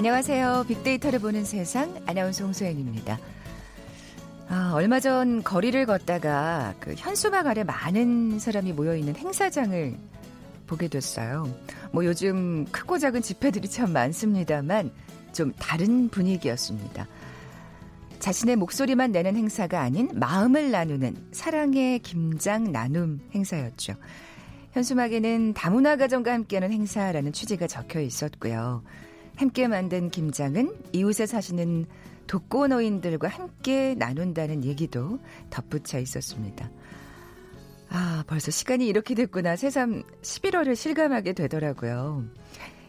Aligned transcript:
안녕하세요. 0.00 0.64
빅데이터를 0.66 1.18
보는 1.18 1.44
세상 1.44 1.94
아나운서 2.06 2.44
홍소연입니다. 2.44 3.18
아, 4.48 4.72
얼마 4.72 4.98
전 4.98 5.42
거리를 5.42 5.84
걷다가 5.84 6.74
그 6.80 6.94
현수막 6.96 7.46
아래 7.46 7.64
많은 7.64 8.38
사람이 8.38 8.72
모여 8.72 8.96
있는 8.96 9.14
행사장을 9.14 9.94
보게 10.66 10.88
됐어요. 10.88 11.54
뭐 11.92 12.06
요즘 12.06 12.64
크고 12.72 12.96
작은 12.96 13.20
집회들이 13.20 13.68
참 13.68 13.92
많습니다만 13.92 14.90
좀 15.34 15.52
다른 15.58 16.08
분위기였습니다. 16.08 17.06
자신의 18.20 18.56
목소리만 18.56 19.12
내는 19.12 19.36
행사가 19.36 19.82
아닌 19.82 20.08
마음을 20.14 20.70
나누는 20.70 21.14
사랑의 21.32 21.98
김장 21.98 22.72
나눔 22.72 23.20
행사였죠. 23.34 23.96
현수막에는 24.72 25.52
다문화 25.52 25.96
가정과 25.96 26.32
함께하는 26.32 26.72
행사라는 26.72 27.34
취지가 27.34 27.66
적혀 27.66 28.00
있었고요. 28.00 28.82
함께 29.40 29.68
만든 29.68 30.10
김장은 30.10 30.70
이웃에 30.92 31.24
사시는 31.24 31.86
독거노인들과 32.26 33.26
함께 33.26 33.94
나눈다는 33.94 34.66
얘기도 34.66 35.18
덧붙여 35.48 35.98
있었습니다. 35.98 36.70
아, 37.88 38.22
벌써 38.26 38.50
시간이 38.50 38.86
이렇게 38.86 39.14
됐구나. 39.14 39.56
새삼 39.56 40.02
11월을 40.20 40.76
실감하게 40.76 41.32
되더라고요. 41.32 42.26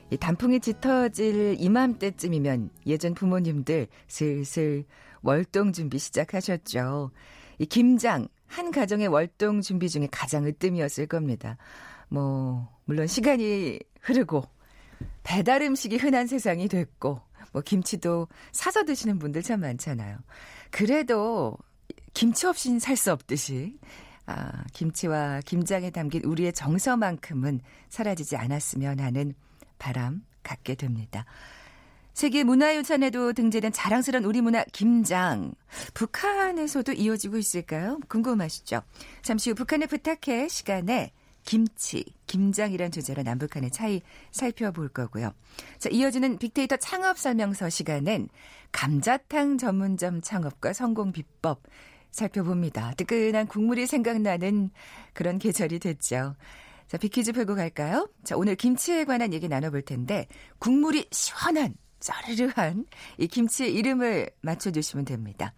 이 0.10 0.18
단풍이 0.18 0.60
짙어질 0.60 1.56
이맘때쯤이면 1.58 2.70
예전 2.86 3.14
부모님들 3.14 3.88
슬슬 4.10 4.84
월동 5.22 5.72
준비 5.72 6.00
시작하셨죠. 6.00 7.12
이 7.60 7.66
김장, 7.66 8.28
한 8.48 8.72
가정의 8.72 9.08
월동 9.08 9.62
준비 9.62 9.88
중에 9.88 10.10
가장 10.12 10.46
으뜸이었을 10.46 11.08
겁니다. 11.08 11.56
뭐, 12.10 12.68
물론 12.84 13.08
시간이 13.08 13.80
흐르고 14.02 14.44
배달 15.24 15.62
음식이 15.62 15.98
흔한 15.98 16.28
세상이 16.28 16.68
됐고 16.68 17.22
뭐 17.54 17.62
김치도 17.62 18.28
사서 18.52 18.84
드시는 18.86 19.20
분들 19.20 19.44
참 19.44 19.60
많잖아요. 19.62 20.18
그래도 20.70 21.58
김치 22.14 22.48
없이는 22.48 22.80
살 22.80 22.96
수 22.98 23.12
없듯이 23.12 23.78
아, 24.26 24.64
김치와 24.74 25.42
김장에 25.46 25.90
담긴 25.90 26.24
우리의 26.24 26.54
정서만큼은 26.54 27.60
사라지지 27.90 28.38
않았으면 28.38 29.00
하는 29.00 29.34
바람 29.80 30.24
갖게 30.44 30.76
됩니다. 30.76 31.26
세계 32.14 32.44
문화유산에도 32.44 33.34
등재된 33.34 33.72
자랑스러운 33.72 34.26
우리 34.26 34.42
문화 34.42 34.64
김장. 34.74 35.54
북한에서도 35.94 36.94
이어지고 36.94 37.38
있을까요? 37.38 38.00
궁금하시죠? 38.10 38.82
잠시 39.22 39.50
후 39.50 39.56
북한에 39.56 39.86
부탁해 39.86 40.50
시간에 40.50 41.14
김치, 41.44 42.06
김장이란 42.28 42.92
주제로 42.92 43.24
남북한의 43.24 43.72
차이 43.72 44.02
살펴볼 44.32 44.90
거고요. 44.90 45.34
자, 45.80 45.90
이어지는 45.90 46.38
빅데이터 46.38 46.78
창업 46.78 47.18
설명서 47.18 47.70
시간엔 47.70 48.30
감자탕 48.72 49.58
전문점 49.58 50.22
창업과 50.22 50.74
성공 50.74 51.12
비법 51.12 51.64
살펴봅니다. 52.12 52.94
뜨끈한 52.96 53.48
국물이 53.48 53.88
생각나는 53.88 54.70
그런 55.14 55.40
계절이 55.40 55.80
됐죠. 55.80 56.36
자, 56.88 56.98
빅퀴즈 56.98 57.32
풀고 57.32 57.56
갈까요? 57.56 58.10
자, 58.24 58.36
오늘 58.36 58.56
김치에 58.56 59.06
관한 59.06 59.34
얘기 59.34 59.48
나눠볼 59.48 59.84
텐데 59.84 60.28
국물이 60.60 61.08
시원한 61.12 61.76
짜르르한 62.00 62.86
이 63.18 63.28
김치의 63.28 63.74
이름을 63.74 64.30
맞춰주시면 64.42 65.06
됩니다. 65.06 65.54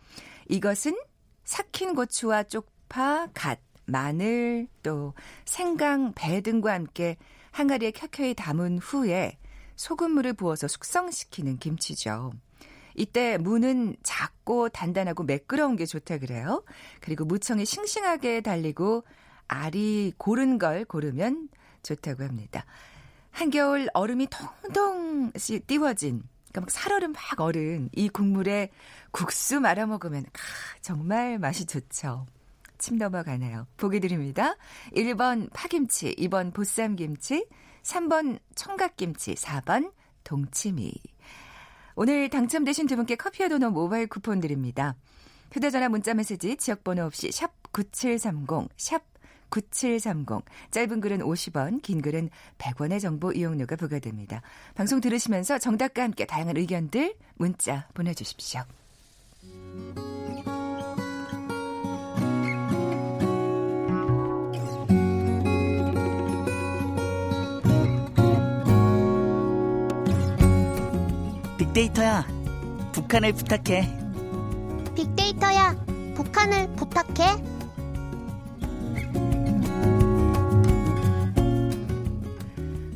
이것은 0.50 0.96
삭힌 1.44 1.96
고추와 1.96 2.44
쪽파, 2.44 3.30
갓, 3.34 3.60
마늘, 3.86 4.68
또 4.82 5.14
생강, 5.46 6.14
배 6.14 6.42
등과 6.42 6.74
함께 6.74 7.18
항아리에 7.52 7.92
켜켜이 7.92 8.34
담은 8.34 8.80
후에 8.80 9.38
소금물을 9.76 10.34
부어서 10.34 10.68
숙성시키는 10.68 11.58
김치죠. 11.58 12.34
이때 12.96 13.38
무는 13.38 13.96
작고 14.04 14.70
단단하고 14.70 15.24
매끄러운 15.24 15.76
게 15.76 15.86
좋다 15.86 16.20
그래요. 16.20 16.64
그리고 17.02 17.26
무청이 17.26 17.66
싱싱하게 17.66 18.42
달리고 18.42 19.04
알이 19.48 20.14
고른 20.18 20.58
걸 20.58 20.86
고르면 20.86 21.50
좋다고 21.82 22.24
합니다. 22.24 22.66
한겨울 23.32 23.90
얼음이 23.94 24.28
통통 24.28 25.32
띄워진 25.66 26.24
그러니까 26.52 26.62
막 26.62 26.70
살얼음 26.70 27.14
막 27.14 27.42
얼은 27.42 27.90
이 27.94 28.10
국물에 28.10 28.70
국수 29.12 29.60
말아 29.60 29.88
먹으면 29.88 30.24
아, 30.24 30.40
정말 30.82 31.40
맛이 31.40 31.66
좋죠. 31.66 32.28
침 32.84 32.98
넘어가네요. 32.98 33.66
보기 33.78 34.02
드립니다. 34.02 34.58
1번 34.94 35.50
파김치, 35.54 36.16
2번 36.18 36.54
보쌈김치, 36.54 37.48
3번 37.82 38.40
청각김치, 38.56 39.36
4번 39.36 39.94
동치미. 40.26 40.94
오늘 41.96 42.30
당첨되신 42.30 42.88
두 42.88 42.98
분께 42.98 43.16
커피와 43.16 43.48
도넛 43.48 43.72
모바일 43.72 44.08
쿠폰 44.08 44.42
드립니다. 44.42 44.98
휴대전화 45.54 45.88
문자메시지 45.88 46.58
지역번호 46.58 47.06
없이 47.06 47.32
샵 47.32 47.54
9730, 47.72 48.68
샵 48.76 49.02
9730. 49.50 50.44
짧은 50.72 51.00
글은 51.00 51.20
50원, 51.20 51.82
긴 51.82 52.02
글은 52.02 52.30
100원의 52.58 53.00
정보 53.00 53.32
이용료가 53.32 53.78
부과됩니다. 53.78 54.42
방송 54.76 55.00
들으시면서 55.00 55.58
정답과 55.58 56.04
함께 56.04 56.26
다양한 56.26 56.58
의견들 56.58 57.16
문자 57.36 57.88
보내주십시오. 57.94 58.64
빅데이터야, 71.74 72.28
북한을 72.92 73.34
부탁해. 73.34 73.90
빅데이터야, 74.96 75.76
북한을 76.14 76.68
부탁해. 76.76 77.44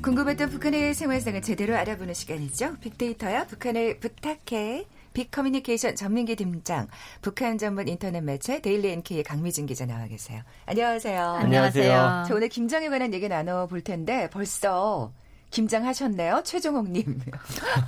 궁금했던 0.03 0.51
북한의 0.51 0.93
생활상을 0.93 1.41
제대로 1.41 1.75
알아보는 1.75 2.13
시간이죠. 2.13 2.75
빅데이터야, 2.79 3.47
북한을 3.47 3.99
부탁해. 3.99 4.85
빅커뮤니케이션 5.13 5.95
전민기 5.95 6.35
팀장, 6.35 6.87
북한 7.23 7.57
전문 7.57 7.87
인터넷 7.87 8.21
매체 8.21 8.61
데일리 8.61 8.91
NK의 8.91 9.23
강미진 9.23 9.65
기자 9.65 9.87
나와 9.87 10.05
계세요. 10.05 10.43
안녕하세요. 10.67 11.23
안녕하세요. 11.23 12.25
자, 12.27 12.29
오늘 12.31 12.47
김장에 12.47 12.89
관한 12.89 13.11
얘기 13.11 13.27
나눠볼 13.27 13.81
텐데 13.81 14.29
벌써 14.29 15.11
김장하셨네요, 15.51 16.41
최종옥님. 16.43 17.21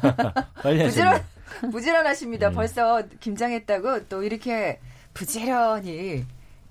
빨리 0.64 0.84
부지런, 0.86 1.24
부지런하십니다. 1.72 2.50
네. 2.50 2.56
벌써 2.56 3.04
김장했다고 3.20 4.08
또 4.08 4.24
이렇게 4.24 4.80
부지런히 5.14 6.26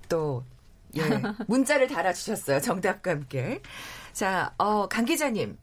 또 0.07 0.43
예, 0.95 1.01
문자를 1.47 1.87
달아주셨어요. 1.87 2.61
정답과 2.61 3.11
함께. 3.11 3.61
자, 4.13 4.53
어, 4.57 4.87
강 4.87 5.05
기자님. 5.05 5.57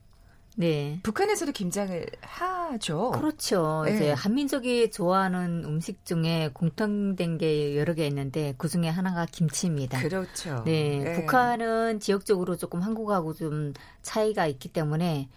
네. 0.58 1.00
북한에서도 1.02 1.52
김장을 1.52 2.06
하죠. 2.22 3.12
그렇죠. 3.12 3.82
네. 3.84 3.94
이제 3.94 4.12
한민족이 4.12 4.90
좋아하는 4.90 5.64
음식 5.64 6.04
중에 6.04 6.50
공통된 6.52 7.38
게 7.38 7.76
여러 7.76 7.94
개 7.94 8.06
있는데 8.06 8.54
그 8.56 8.68
중에 8.68 8.88
하나가 8.88 9.26
김치입니다. 9.26 10.00
그렇죠. 10.00 10.62
네, 10.64 10.98
네. 10.98 11.14
북한은 11.14 12.00
지역적으로 12.00 12.56
조금 12.56 12.80
한국하고 12.80 13.34
좀 13.34 13.74
차이가 14.02 14.46
있기 14.46 14.70
때문에 14.70 15.28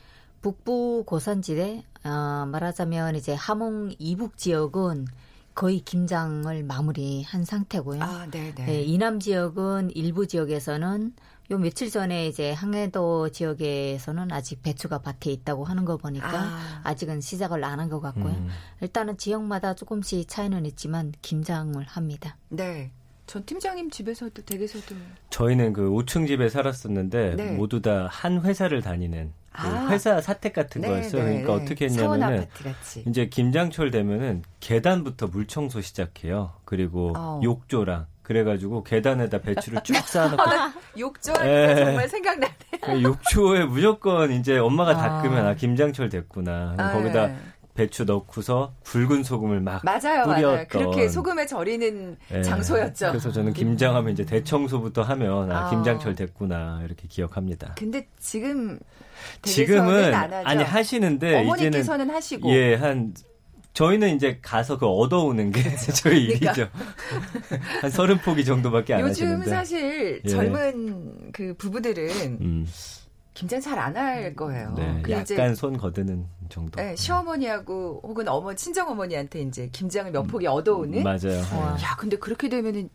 북부 0.41 1.03
고산지대 1.05 1.83
어, 2.05 2.45
말하자면 2.47 3.17
이제 3.17 3.33
함흥 3.33 3.93
이북 3.99 4.37
지역은 4.37 5.05
거의 5.53 5.81
김장을 5.81 6.63
마무리한 6.63 7.43
상태고요. 7.43 8.01
아, 8.01 8.25
네, 8.31 8.53
네. 8.55 8.65
네, 8.65 8.81
이남 8.81 9.19
지역은 9.19 9.91
일부 9.91 10.25
지역에서는 10.25 11.13
요 11.51 11.57
며칠 11.57 11.89
전에 11.89 12.27
이제 12.27 12.51
항해도 12.51 13.29
지역에서는 13.29 14.31
아직 14.31 14.61
배추가 14.61 14.99
밭에 14.99 15.31
있다고 15.31 15.63
하는 15.65 15.83
거 15.83 15.97
보니까 15.97 16.29
아. 16.31 16.81
아. 16.83 16.93
직은 16.93 17.21
시작을 17.21 17.63
안 17.63 17.79
한 17.79 17.89
것 17.89 17.99
같고요. 18.01 18.33
음. 18.33 18.49
일단은 18.81 19.17
지역마다 19.17 19.73
조금씩 19.73 20.27
차이는 20.27 20.65
있지만 20.67 21.11
김장을 21.23 21.83
합니다. 21.85 22.37
네. 22.49 22.91
전 23.25 23.43
팀장님 23.45 23.89
집에서도 23.89 24.41
댁에서도 24.43 24.95
저희는 25.31 25.73
그 25.73 25.89
5층 25.89 26.27
집에 26.27 26.49
살았었는데 26.49 27.35
네. 27.35 27.51
모두 27.53 27.81
다 27.81 28.07
한 28.11 28.41
회사를 28.43 28.81
다니는 28.81 29.31
그 29.51 29.67
아. 29.67 29.87
회사 29.89 30.21
사택 30.21 30.53
같은 30.53 30.81
거였어요. 30.81 31.23
그러니까 31.23 31.53
어떻게 31.53 31.89
사원 31.89 32.21
했냐면은. 32.21 32.47
이제 33.07 33.27
김장철 33.27 33.89
되면은 33.91 34.43
계단부터 34.59 35.27
물 35.27 35.47
청소 35.47 35.81
시작해요. 35.81 36.53
그리고 36.65 37.13
어. 37.15 37.39
욕조랑 37.43 38.05
그래가지고 38.23 38.83
계단에다 38.83 39.41
배추를 39.41 39.81
쭉 39.83 39.95
쌓아놓고 39.95 40.43
욕조하니까 40.97 41.71
예. 41.71 41.85
정말 41.85 42.09
생각나네. 42.09 42.53
그 42.81 43.03
욕조에 43.03 43.65
무조건 43.65 44.31
이제 44.31 44.57
엄마가 44.57 44.91
아. 44.91 44.95
닦으면 44.95 45.45
아 45.45 45.55
김장철 45.55 46.09
됐구나. 46.09 46.75
아, 46.77 46.91
거기다 46.93 47.29
예. 47.29 47.35
배추 47.75 48.03
넣고서 48.03 48.73
굵은 48.83 49.23
소금을 49.23 49.61
막 49.61 49.81
맞아요, 49.85 50.23
뿌렸던 50.25 50.41
맞아요. 50.43 50.65
그렇게 50.67 51.07
소금에 51.07 51.45
절이는 51.45 52.17
예. 52.33 52.41
장소였죠. 52.41 53.07
그래서 53.09 53.31
저는 53.31 53.53
김장하면 53.53 54.11
이제 54.11 54.25
대청소부터 54.25 55.01
하면 55.03 55.51
아, 55.51 55.67
아. 55.67 55.69
김장철 55.69 56.15
됐구나 56.15 56.81
이렇게 56.83 57.07
기억합니다. 57.07 57.75
근데 57.77 58.07
지금 58.19 58.79
지금은. 59.43 60.13
아니 60.13 60.63
하시는데 60.63 61.27
이제는 61.27 61.45
어머니께서는 61.45 62.09
하시고 62.09 62.49
예, 62.49 62.75
한 62.75 63.13
저희는 63.79 64.13
이제 64.17 64.39
가서 64.41 64.77
그 64.77 64.85
얻어오는 64.85 65.51
게 65.51 65.61
저희 65.95 66.27
그러니까. 66.27 66.51
일이죠. 66.51 66.69
한 67.81 67.89
서른 67.89 68.17
포기 68.17 68.43
정도밖에 68.43 68.93
안 68.95 68.99
요즘 68.99 69.25
하시는데. 69.27 69.49
사실 69.49 70.21
예. 70.25 70.29
젊은 70.29 71.31
그 71.31 71.53
부부들은 71.57 72.09
음, 72.41 72.67
김장 73.33 73.61
잘 73.61 73.79
안 73.79 73.95
할 73.95 74.35
거예요. 74.35 74.73
네, 74.75 74.99
그리고 75.01 75.21
이제 75.21 75.35
약간 75.35 75.55
손 75.55 75.77
거드는 75.77 76.25
정도. 76.49 76.75
네, 76.81 76.93
시어머니하고 76.97 78.01
혹은 78.03 78.27
어머 78.27 78.53
친정 78.53 78.89
어머니한테 78.89 79.43
이제 79.43 79.69
김장을 79.71 80.11
몇 80.11 80.23
포기 80.23 80.45
얻어오는. 80.45 81.01
맞아요. 81.01 81.39
와. 81.57 81.77
예. 81.79 81.83
야, 81.83 81.95
근데 81.97 82.17
그렇게 82.17 82.49
되면은 82.49 82.89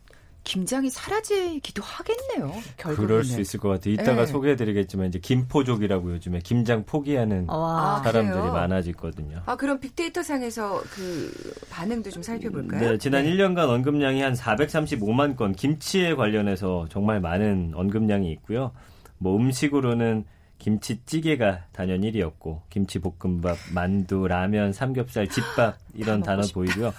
김장이 0.45 0.89
사라지기도 0.89 1.83
하겠네요. 1.83 2.61
결국에는. 2.77 2.95
그럴 2.95 3.23
수 3.25 3.41
있을 3.41 3.59
것 3.59 3.69
같아요. 3.69 3.93
이따가 3.95 4.21
네. 4.21 4.25
소개해드리겠지만 4.27 5.07
이제 5.07 5.19
김포족이라고 5.19 6.13
요즘에 6.13 6.39
김장 6.39 6.85
포기하는 6.85 7.47
와. 7.49 7.97
아, 7.97 8.03
사람들이 8.03 8.39
그래요? 8.39 8.53
많아졌거든요. 8.53 9.41
아, 9.45 9.55
그럼 9.57 9.79
빅데이터 9.79 10.23
상에서 10.23 10.81
그 10.91 11.33
반응도 11.69 12.11
좀 12.11 12.23
살펴볼까요? 12.23 12.91
네, 12.91 12.97
지난 12.97 13.25
1년간 13.25 13.67
언급량이 13.67 14.21
한 14.21 14.33
435만 14.33 15.35
건, 15.35 15.51
김치에 15.51 16.15
관련해서 16.15 16.85
정말 16.89 17.19
많은 17.19 17.73
언급량이 17.75 18.31
있고요. 18.31 18.71
뭐 19.17 19.35
음식으로는 19.35 20.25
김치찌개가 20.59 21.65
단연 21.71 22.01
1위였고, 22.01 22.61
김치볶음밥, 22.69 23.57
만두, 23.73 24.27
라면, 24.27 24.73
삼겹살, 24.73 25.27
집밥 25.27 25.77
이런 25.93 26.21
단어 26.21 26.41
보이고요. 26.53 26.93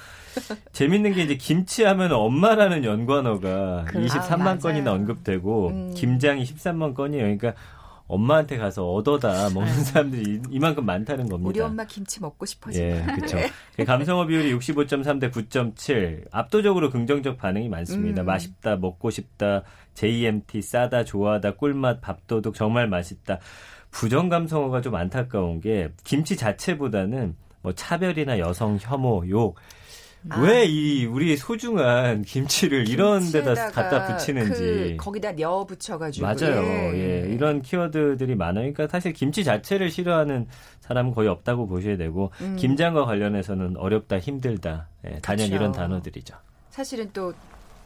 재밌는 0.73 1.15
게 1.15 1.23
이제 1.23 1.37
김치하면 1.37 2.13
엄마라는 2.13 2.85
연관어가 2.85 3.85
그- 3.89 3.99
23만 4.05 4.47
아, 4.47 4.59
건이나. 4.59 4.93
언급되고, 4.93 5.69
음. 5.69 5.95
김장이 5.97 6.45
13만 6.45 6.95
건이에요. 6.95 7.23
그러니까 7.23 7.55
엄마한테 8.09 8.57
가서 8.57 8.89
얻어다 8.93 9.51
먹는 9.51 9.73
사람들이 9.85 10.35
이- 10.35 10.41
이만큼 10.51 10.85
많다는 10.87 11.29
겁니다. 11.29 11.49
우리 11.49 11.61
엄마 11.61 11.85
김치 11.85 12.21
먹고 12.21 12.47
싶어지. 12.47 12.81
예, 12.81 13.05
그렇죠. 13.15 13.37
감성어 13.87 14.27
비율이 14.27 14.55
65.3 14.55 15.21
대 15.21 15.31
9.7. 15.31 16.27
압도적으로 16.31 16.91
긍정적 16.91 17.37
반응이 17.37 17.69
많습니다. 17.69 18.23
음. 18.23 18.27
맛있다, 18.27 18.77
먹고 18.77 19.11
싶다, 19.11 19.63
JMT 19.95 20.63
싸다, 20.63 21.05
좋아하다, 21.05 21.53
꿀맛, 21.57 22.01
밥도둑 22.01 22.55
정말 22.55 22.89
맛있다. 22.89 23.39
부정 23.91 24.29
감성어가 24.29 24.81
좀 24.83 24.95
안타까운 24.95 25.61
게 25.61 25.89
김치 26.05 26.37
자체보다는 26.37 27.35
뭐 27.63 27.73
차별이나 27.73 28.39
여성 28.39 28.79
혐오, 28.81 29.29
욕. 29.29 29.57
아. 30.29 30.41
왜이 30.41 31.07
우리 31.07 31.37
소중한 31.37 32.23
김치를 32.23 32.89
이런 32.89 33.31
데다 33.31 33.71
갖다 33.71 34.07
붙이는지. 34.07 34.97
그 34.99 35.05
거기다 35.05 35.33
녀 35.33 35.65
붙여가지고. 35.65 36.27
맞아요. 36.27 36.63
예. 36.95 37.29
이런 37.29 37.63
키워드들이 37.63 38.35
많아요. 38.35 38.73
그러니까 38.73 38.89
사실 38.89 39.13
김치 39.13 39.45
자체를 39.45 39.91
싫어하는 39.91 40.47
사람은 40.81 41.15
거의 41.15 41.29
없다고 41.29 41.67
보셔야 41.67 41.97
되고 41.97 42.33
음. 42.41 42.57
김장과 42.57 43.05
관련해서는 43.05 43.77
어렵다, 43.77 44.19
힘들다. 44.19 44.89
예, 45.07 45.19
단연. 45.21 45.49
이런 45.49 45.73
단어들이죠. 45.73 46.35
사실은 46.71 47.11
또 47.13 47.33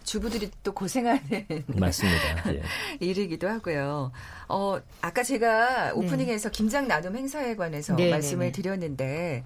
주부들이 0.04 0.50
또 0.62 0.72
고생하는 0.72 1.20
맞습니다. 1.66 2.54
예. 2.54 2.62
일이기도 3.00 3.48
하고요. 3.48 4.12
어, 4.48 4.80
아까 5.00 5.22
제가 5.22 5.92
오프닝에서 5.94 6.50
김장 6.50 6.88
나눔 6.88 7.16
행사에 7.16 7.54
관해서 7.54 7.94
네, 7.94 8.10
말씀을 8.10 8.46
네, 8.46 8.52
네. 8.52 8.62
드렸는데 8.62 9.44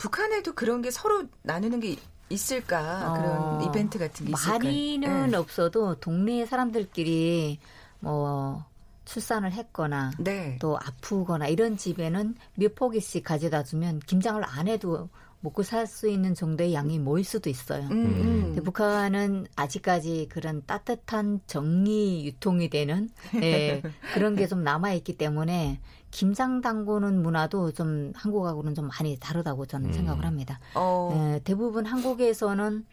북한에도 0.00 0.54
그런 0.54 0.80
게 0.80 0.90
서로 0.90 1.24
나누는 1.42 1.78
게 1.80 1.96
있을까? 2.30 3.10
어, 3.10 3.14
그런 3.14 3.60
이벤트 3.68 3.98
같은 3.98 4.24
게 4.24 4.32
있을까? 4.32 4.58
많이는 4.58 5.30
네. 5.32 5.36
없어도 5.36 5.96
동네 5.96 6.46
사람들끼리 6.46 7.58
뭐 8.00 8.64
출산을 9.04 9.52
했거나 9.52 10.12
네. 10.18 10.56
또 10.58 10.78
아프거나 10.78 11.48
이런 11.48 11.76
집에는 11.76 12.34
몇 12.54 12.74
포기씩 12.74 13.24
가져다 13.24 13.62
주면 13.62 14.00
김장을 14.06 14.42
안 14.46 14.68
해도 14.68 15.10
먹고 15.42 15.62
살 15.62 15.86
수 15.86 16.08
있는 16.08 16.34
정도의 16.34 16.72
양이 16.74 16.98
모일 16.98 17.24
수도 17.24 17.50
있어요. 17.50 17.82
음, 17.84 17.90
음. 17.90 18.42
근데 18.44 18.60
북한은 18.62 19.46
아직까지 19.56 20.28
그런 20.30 20.62
따뜻한 20.66 21.40
정리 21.46 22.24
유통이 22.26 22.70
되는 22.70 23.10
예, 23.36 23.82
그런 24.14 24.34
게 24.36 24.46
좀 24.46 24.62
남아 24.64 24.92
있기 24.94 25.16
때문에 25.18 25.80
김장 26.10 26.60
담그는 26.60 27.22
문화도 27.22 27.72
좀 27.72 28.12
한국하고는 28.14 28.74
좀 28.74 28.88
많이 28.88 29.16
다르다고 29.18 29.66
저는 29.66 29.88
음. 29.90 29.92
생각을 29.92 30.24
합니다. 30.24 30.58
어, 30.74 31.10
에, 31.36 31.40
대부분 31.44 31.86
한국에서는 31.86 32.84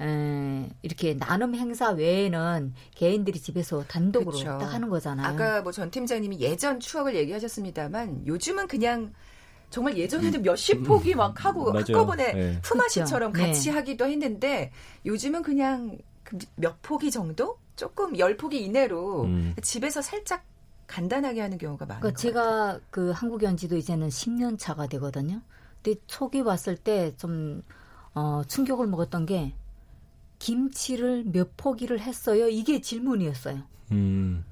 에, 0.00 0.70
이렇게 0.82 1.14
나눔 1.14 1.54
행사 1.54 1.90
외에는 1.90 2.74
개인들이 2.96 3.40
집에서 3.40 3.84
단독으로 3.84 4.32
그쵸. 4.32 4.44
딱 4.58 4.74
하는 4.74 4.88
거잖아요. 4.88 5.26
아까 5.26 5.62
뭐 5.62 5.70
전 5.72 5.90
팀장님이 5.90 6.40
예전 6.40 6.80
추억을 6.80 7.14
얘기하셨습니다만 7.14 8.26
요즘은 8.26 8.66
그냥 8.66 9.12
정말 9.70 9.96
예전에는 9.96 10.42
몇십 10.42 10.82
포기 10.84 11.14
막 11.14 11.44
하고 11.44 11.68
음. 11.68 11.72
맞아요. 11.74 11.84
한꺼번에 11.88 12.32
네. 12.32 12.58
품앗이처럼 12.62 13.32
그쵸. 13.32 13.46
같이 13.46 13.70
네. 13.70 13.76
하기도 13.76 14.06
했는데 14.06 14.72
요즘은 15.06 15.42
그냥 15.42 15.98
그몇 16.24 16.82
포기 16.82 17.10
정도? 17.10 17.58
조금 17.76 18.16
열 18.18 18.36
포기 18.36 18.62
이내로 18.64 19.24
음. 19.24 19.54
집에서 19.60 20.00
살짝 20.00 20.44
간단하게 20.94 21.40
하는 21.40 21.58
경우가 21.58 21.86
많아요. 21.86 22.00
그러니까 22.00 22.18
제가 22.20 22.78
그 22.90 23.10
한국에 23.10 23.46
온 23.48 23.56
지도 23.56 23.76
이제는 23.76 24.08
10년 24.08 24.58
차가 24.58 24.86
되거든요. 24.86 25.40
근데 25.82 25.98
초기 26.06 26.40
왔을 26.40 26.76
때 26.76 27.12
좀 27.16 27.62
어, 28.14 28.42
충격을 28.46 28.86
먹었던 28.86 29.26
게 29.26 29.54
김치를 30.38 31.24
몇 31.24 31.56
포기를 31.56 31.98
했어요? 32.00 32.48
이게 32.48 32.80
질문이었어요. 32.80 33.62
음. 33.90 34.44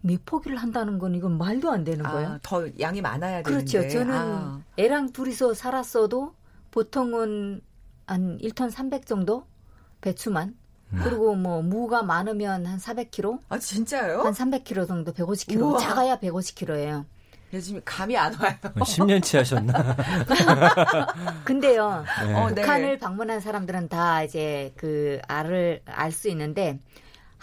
몇 0.00 0.24
포기를 0.24 0.56
한다는 0.56 0.98
건 0.98 1.14
이건 1.14 1.36
말도 1.36 1.70
안 1.70 1.84
되는 1.84 2.02
거예요. 2.04 2.28
아, 2.28 2.38
더 2.42 2.66
양이 2.80 3.00
많아야 3.02 3.42
그렇죠. 3.42 3.80
되는데. 3.80 3.88
저는 3.94 4.14
아, 4.14 4.62
애랑 4.78 5.12
둘이서 5.12 5.52
살았어도 5.54 6.34
보통은 6.70 7.60
한 8.06 8.38
1톤 8.38 8.70
300 8.70 9.06
정도 9.06 9.46
배추만 10.00 10.48
음. 10.48 10.58
그리고 11.02 11.34
뭐 11.34 11.62
무가 11.62 12.02
많으면 12.02 12.66
한 12.66 12.78
400kg, 12.78 13.38
아, 13.48 13.58
진짜요? 13.58 14.22
한 14.22 14.32
300kg 14.32 14.86
정도 14.86 15.12
150kg, 15.12 15.60
우와. 15.60 15.78
작아야 15.78 16.16
150kg예요. 16.18 17.04
요즘 17.52 17.80
감이 17.84 18.16
안 18.16 18.34
와요. 18.34 18.54
10년치 18.62 19.36
하셨나? 19.38 19.96
근데요. 21.44 22.04
어, 22.34 22.48
네. 22.50 22.54
북한을 22.62 22.98
방문한 22.98 23.40
사람들은 23.40 23.88
다 23.88 24.22
이제 24.24 24.72
그 24.76 25.20
알을 25.28 25.80
알 25.86 26.10
수 26.12 26.28
있는데 26.30 26.78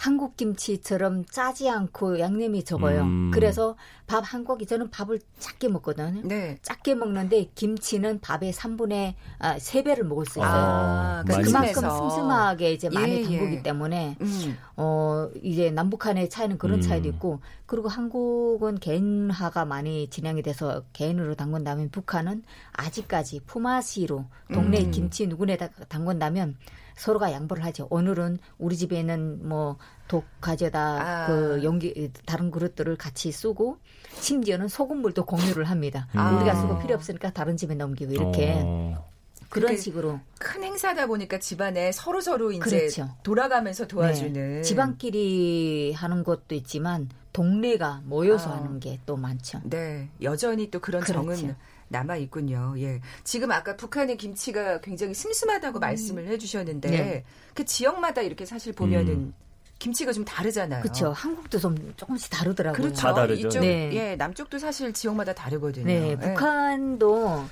한국 0.02 0.36
김치처럼 0.36 1.26
짜지 1.26 1.70
않고 1.70 2.20
양념이 2.20 2.64
적어요. 2.64 3.04
음. 3.04 3.30
그래서 3.32 3.76
밥 4.08 4.24
한 4.34 4.44
고기 4.44 4.66
저는 4.66 4.90
밥을 4.90 5.20
작게 5.38 5.68
먹거든요. 5.68 6.22
네. 6.24 6.58
작게 6.64 6.96
먹는데 6.96 7.52
김치는 7.54 8.20
밥의 8.20 8.52
3분의 8.52 9.14
아, 9.38 9.58
3배를 9.58 10.02
먹을 10.02 10.26
수 10.26 10.40
있어요. 10.40 10.52
아, 10.52 11.24
많이 11.28 11.44
그만큼. 11.44 11.74
슴슴하게 11.82 12.74
이제 12.74 12.90
많이 12.90 13.18
예, 13.18 13.24
담그기 13.24 13.56
예. 13.58 13.62
때문에 13.62 14.18
음. 14.20 14.58
어 14.76 15.30
이제 15.44 15.70
남북한의 15.70 16.32
차이는 16.32 16.58
그런 16.58 16.80
음. 16.80 16.82
차이도 16.82 17.08
있고 17.10 17.40
그리고 17.68 17.88
한국은 17.88 18.80
개인화가 18.80 19.66
많이 19.66 20.10
진행이 20.10 20.42
돼서 20.42 20.82
개인으로 20.94 21.36
담근다면 21.36 21.90
북한은 21.92 22.44
아직까지 22.74 23.42
품앗이로 23.46 24.26
동네 24.52 24.84
음. 24.84 24.92
김치 24.92 25.28
누구네다 25.28 25.70
담근다면 25.90 26.58
서로가 27.02 27.32
양보를 27.32 27.66
하죠. 27.66 27.88
오늘은 27.90 28.38
우리 28.60 28.78
집에는 28.78 29.48
뭐 29.48 29.78
독 30.12 30.26
가져다 30.42 31.24
아. 31.24 31.28
그 31.28 31.62
용기 31.64 32.12
다른 32.26 32.52
그릇들을 32.52 32.98
같이 32.98 33.32
쓰고 33.32 33.78
심지어는 34.20 34.68
소금물도 34.68 35.26
공유를 35.26 35.64
합니다. 35.64 36.10
아. 36.14 36.36
우리가 36.36 36.54
쓰고 36.54 36.80
필요 36.80 36.96
없으니까 36.96 37.32
다른 37.32 37.56
집에 37.56 37.76
넘기고 37.76 38.12
이렇게 38.12 38.62
어. 38.62 39.10
그런 39.48 39.78
식으로 39.78 40.20
큰 40.38 40.64
행사다 40.66 41.08
보니까 41.08 41.40
집안에 41.40 41.94
서로 41.94 42.20
서로 42.20 42.52
이제 42.52 42.60
그렇죠. 42.60 43.10
돌아가면서 43.24 43.88
도와주는 43.88 44.34
네. 44.34 44.62
지방끼리 44.64 45.94
하는 45.94 46.26
것도 46.26 46.56
있지만 46.56 47.08
동네가 47.32 48.02
모여서 48.04 48.52
아. 48.52 48.58
하는 48.58 48.82
게 48.82 49.00
또 49.06 49.16
많죠. 49.16 49.62
네, 49.64 50.10
여전히 50.22 50.70
또 50.70 50.80
그런 50.80 51.02
그렇죠. 51.04 51.22
정은 51.22 51.56
남아 51.92 52.18
있군요. 52.18 52.74
예. 52.78 53.02
지금 53.24 53.52
아까 53.52 53.76
북한의 53.76 54.18
김치가 54.18 54.80
굉장히 54.82 55.14
슴슴하다고 55.14 55.80
말씀을 55.80 56.28
해 56.28 56.38
주셨는데 56.38 56.90
음. 56.90 56.92
네. 56.92 57.24
그 57.54 57.66
지역마다 57.66 58.22
이렇게 58.22 58.46
사실 58.46 58.74
보면은 58.74 59.14
음. 59.14 59.34
김치가 59.78 60.14
좀 60.14 60.24
다르잖아요. 60.24 60.84
그렇죠. 60.84 61.12
한국도 61.12 61.60
좀 61.60 61.94
조금씩 61.98 62.30
다르더라고요. 62.30 62.82
그렇죠. 62.82 63.02
다 63.02 63.14
다르죠. 63.14 63.48
이쪽 63.48 63.62
네. 63.62 63.92
예, 63.94 64.16
남쪽도 64.16 64.60
사실 64.60 64.94
지역마다 64.94 65.34
다르거든요. 65.34 65.86
네, 65.86 66.12
예. 66.12 66.16
북한도 66.18 67.46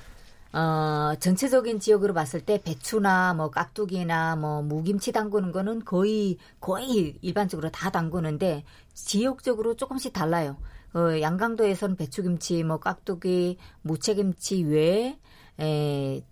어, 0.52 1.12
전체적인 1.18 1.80
지역으로 1.80 2.14
봤을 2.14 2.40
때 2.40 2.60
배추나 2.62 3.34
뭐 3.34 3.50
깍두기나 3.50 4.36
뭐 4.36 4.62
무김치 4.62 5.12
담그는 5.12 5.52
거는 5.52 5.84
거의 5.84 6.38
거의 6.60 7.16
일반적으로 7.20 7.70
다 7.70 7.90
담그는데 7.90 8.64
지역적으로 8.94 9.74
조금씩 9.74 10.12
달라요. 10.12 10.56
어, 10.94 11.20
양강도에서는 11.20 11.96
배추김치, 11.96 12.64
뭐 12.64 12.78
깍두기, 12.78 13.58
무채김치 13.82 14.64
외에 14.64 15.18
에, 15.60 16.22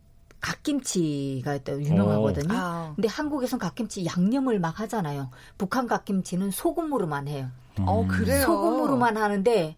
갓김치가 0.41 1.59
또 1.59 1.83
유명하거든요. 1.83 2.55
아. 2.57 2.93
근데 2.95 3.09
한국에선 3.09 3.59
갓김치 3.59 4.07
양념을 4.07 4.61
막 4.61 4.81
하잖아요. 4.81 5.31
북한 5.57 5.87
갓김치는 5.87 6.51
소금으로만 6.51 7.29
해요. 7.29 7.49
어, 7.81 8.07
그래요. 8.09 8.43
소금으로만 8.43 9.17
하는데 9.17 9.77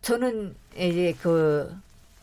저는 0.00 0.54
이제 0.74 1.16
그 1.20 1.74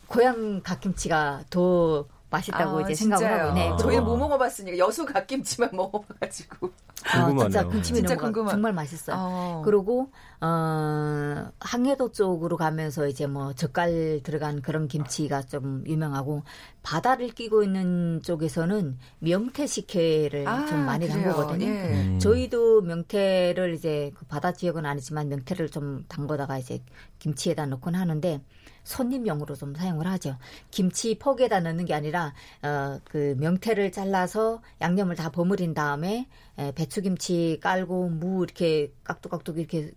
고향 0.06 0.60
갓김치가 0.62 1.44
더 1.50 2.06
맛있다고 2.30 2.78
아, 2.78 2.82
이제 2.82 2.94
생각을 2.94 3.26
진짜요? 3.26 3.42
하고 3.48 3.54
네. 3.54 3.70
저희는 3.78 4.02
아. 4.04 4.06
못 4.06 4.16
먹어봤으니까 4.16 4.78
여수 4.78 5.04
갓김치만 5.04 5.70
먹어봐가지고. 5.74 6.70
아, 7.06 7.12
진짜 7.12 7.24
궁금하네요. 7.26 7.68
군침이 7.68 7.98
진짜 7.98 8.16
궁금한- 8.16 8.50
정말 8.50 8.72
맛있어요. 8.72 9.16
어. 9.18 9.62
그리고 9.64 10.10
어 10.42 11.50
항해도 11.60 12.12
쪽으로 12.12 12.56
가면서 12.56 13.06
이제 13.08 13.26
뭐 13.26 13.52
젓갈 13.54 14.20
들어간 14.22 14.60
그런 14.62 14.86
김치가 14.86 15.42
좀 15.42 15.82
유명하고 15.86 16.42
바다를 16.82 17.28
끼고 17.30 17.62
있는 17.62 18.20
쪽에서는 18.22 18.98
명태 19.20 19.66
식혜를 19.66 20.46
아, 20.46 20.66
좀 20.66 20.84
많이 20.84 21.08
그래요. 21.08 21.24
담그거든요. 21.32 21.66
예. 21.66 22.02
음. 22.06 22.18
저희도 22.18 22.82
명태를 22.82 23.74
이제 23.74 24.12
그 24.14 24.24
바다 24.26 24.52
지역은 24.52 24.84
아니지만 24.86 25.28
명태를 25.28 25.70
좀 25.70 26.04
담궈다가 26.08 26.58
이제 26.58 26.82
김치에다 27.18 27.66
넣곤 27.66 27.94
하는데 27.94 28.40
손님용으로 28.84 29.54
좀 29.54 29.74
사용을 29.74 30.06
하죠. 30.06 30.36
김치 30.70 31.18
폭에다 31.18 31.60
넣는 31.60 31.84
게 31.84 31.94
아니라 31.94 32.34
어 32.62 32.98
그 33.04 33.34
명태를 33.38 33.92
잘라서 33.92 34.62
양념을 34.80 35.16
다 35.16 35.30
버무린 35.30 35.74
다음에 35.74 36.26
에, 36.58 36.72
배추김치 36.72 37.58
깔고 37.62 38.08
무 38.10 38.42
이렇게 38.44 38.92
깍둑깍둑 39.04 39.58
이렇게 39.58 39.92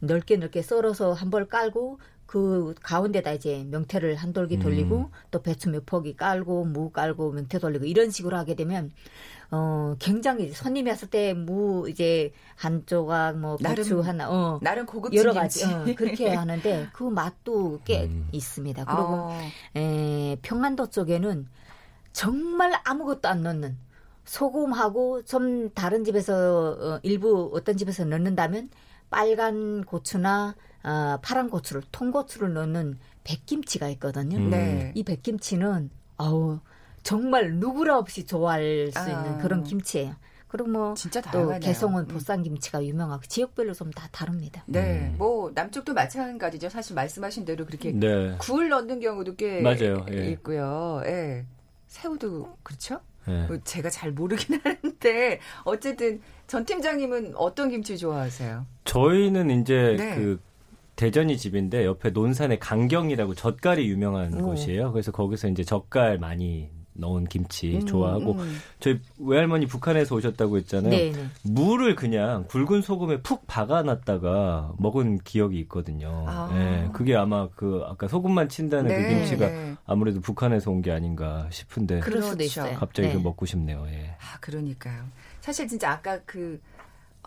넓게 0.00 0.36
넓게 0.36 0.62
썰어서 0.62 1.12
한 1.12 1.30
벌 1.30 1.48
깔고 1.48 1.98
그 2.26 2.74
가운데다 2.82 3.32
이제 3.32 3.64
명태를 3.70 4.16
한 4.16 4.32
돌기 4.32 4.58
돌리고 4.58 4.96
음. 4.98 5.10
또 5.30 5.42
배추 5.42 5.70
몇 5.70 5.86
포기 5.86 6.16
깔고 6.16 6.64
무 6.66 6.90
깔고 6.90 7.32
명태 7.32 7.58
돌리고 7.58 7.84
이런 7.86 8.10
식으로 8.10 8.36
하게 8.36 8.54
되면 8.54 8.90
어 9.52 9.94
굉장히 10.00 10.52
손님이 10.52 10.90
왔을 10.90 11.08
때 11.08 11.32
무 11.34 11.88
이제 11.88 12.32
한 12.56 12.84
조각 12.86 13.38
뭐 13.38 13.56
나름 13.60 13.76
배추 13.84 14.00
하나 14.00 14.28
어 14.30 14.58
나름 14.60 14.86
고급진 14.86 15.18
여러. 15.20 15.32
가지 15.32 15.64
어, 15.64 15.84
그렇게 15.96 16.28
하는데 16.34 16.88
그 16.92 17.04
맛도 17.04 17.80
꽤 17.84 18.04
음. 18.04 18.28
있습니다. 18.32 18.84
그리고 18.84 19.02
어. 19.02 19.38
에, 19.76 20.36
평안도 20.42 20.90
쪽에는 20.90 21.46
정말 22.12 22.72
아무것도 22.84 23.28
안 23.28 23.42
넣는 23.44 23.78
소금하고 24.24 25.22
좀 25.24 25.70
다른 25.70 26.02
집에서 26.04 26.76
어, 26.80 27.00
일부 27.02 27.50
어떤 27.54 27.76
집에서 27.76 28.04
넣는다면 28.04 28.70
빨간 29.16 29.82
고추나 29.84 30.54
어, 30.84 31.18
파란 31.22 31.48
고추를 31.48 31.82
통고추를 31.90 32.52
넣는 32.52 32.98
백김치가 33.24 33.88
있거든요. 33.90 34.36
음. 34.36 34.50
네. 34.50 34.92
이 34.94 35.02
백김치는 35.04 35.88
아우 36.18 36.60
정말 37.02 37.54
누구라 37.54 37.96
없이 37.96 38.26
좋아할 38.26 38.90
수 38.92 38.98
아. 38.98 39.08
있는 39.08 39.38
그런 39.38 39.64
김치예요. 39.64 40.14
그리고 40.48 40.68
뭐 40.68 40.94
진짜 40.94 41.22
또 41.22 41.30
다양하네요. 41.30 41.60
개성은 41.60 42.02
음. 42.04 42.08
보쌈 42.08 42.42
김치가 42.42 42.84
유명하고 42.84 43.22
지역별로 43.26 43.72
좀 43.72 43.90
다 43.92 44.06
다릅니다. 44.12 44.62
네, 44.66 45.08
음. 45.12 45.14
뭐 45.16 45.50
남쪽도 45.54 45.94
마찬가지죠. 45.94 46.68
사실 46.68 46.94
말씀하신 46.94 47.46
대로 47.46 47.64
그렇게 47.64 47.92
네. 47.92 48.36
굴 48.38 48.68
넣는 48.68 49.00
경우도 49.00 49.36
꽤 49.36 49.62
맞아요. 49.62 50.04
예. 50.12 50.30
있고요. 50.32 51.00
예. 51.06 51.46
새우도 51.88 52.58
그렇죠? 52.62 53.00
네. 53.26 53.46
뭐 53.46 53.58
제가 53.64 53.90
잘 53.90 54.12
모르긴 54.12 54.60
하는데 54.64 55.40
어쨌든 55.64 56.20
전 56.46 56.64
팀장님은 56.64 57.34
어떤 57.36 57.70
김치 57.70 57.98
좋아하세요? 57.98 58.66
저희는 58.84 59.60
이제 59.60 59.96
네. 59.98 60.14
그 60.16 60.40
대전이 60.96 61.36
집인데 61.36 61.84
옆에 61.84 62.10
논산에 62.10 62.58
강경이라고 62.58 63.34
젓갈이 63.34 63.86
유명한 63.88 64.40
오. 64.40 64.46
곳이에요. 64.46 64.92
그래서 64.92 65.12
거기서 65.12 65.48
이제 65.48 65.62
젓갈 65.62 66.18
많이 66.18 66.70
넣은 66.98 67.24
김치 67.26 67.76
음, 67.76 67.86
좋아하고 67.86 68.32
음. 68.32 68.56
저희 68.80 68.98
외할머니 69.18 69.66
북한에서 69.66 70.14
오셨다고 70.16 70.56
했잖아요. 70.58 70.90
네, 70.90 71.12
네. 71.12 71.26
무를 71.42 71.94
그냥 71.94 72.46
굵은 72.48 72.82
소금에 72.82 73.20
푹 73.22 73.46
박아놨다가 73.46 74.72
먹은 74.78 75.18
기억이 75.18 75.58
있거든요. 75.60 76.24
아. 76.26 76.50
예, 76.54 76.88
그게 76.92 77.14
아마 77.14 77.48
그 77.54 77.82
아까 77.86 78.08
소금만 78.08 78.48
친다는 78.48 78.88
네, 78.88 79.02
그 79.02 79.08
김치가 79.14 79.48
네. 79.48 79.74
아무래도 79.84 80.20
북한에서 80.20 80.70
온 80.70 80.82
게 80.82 80.92
아닌가 80.92 81.48
싶은데 81.50 82.00
그렇죠. 82.00 82.36
갑자기 82.78 83.08
네. 83.08 83.14
그 83.14 83.18
먹고 83.18 83.44
싶네요. 83.46 83.84
예. 83.88 84.14
아, 84.20 84.38
그러니까요. 84.40 85.02
사실 85.40 85.66
진짜 85.66 85.90
아까 85.92 86.18
그 86.26 86.60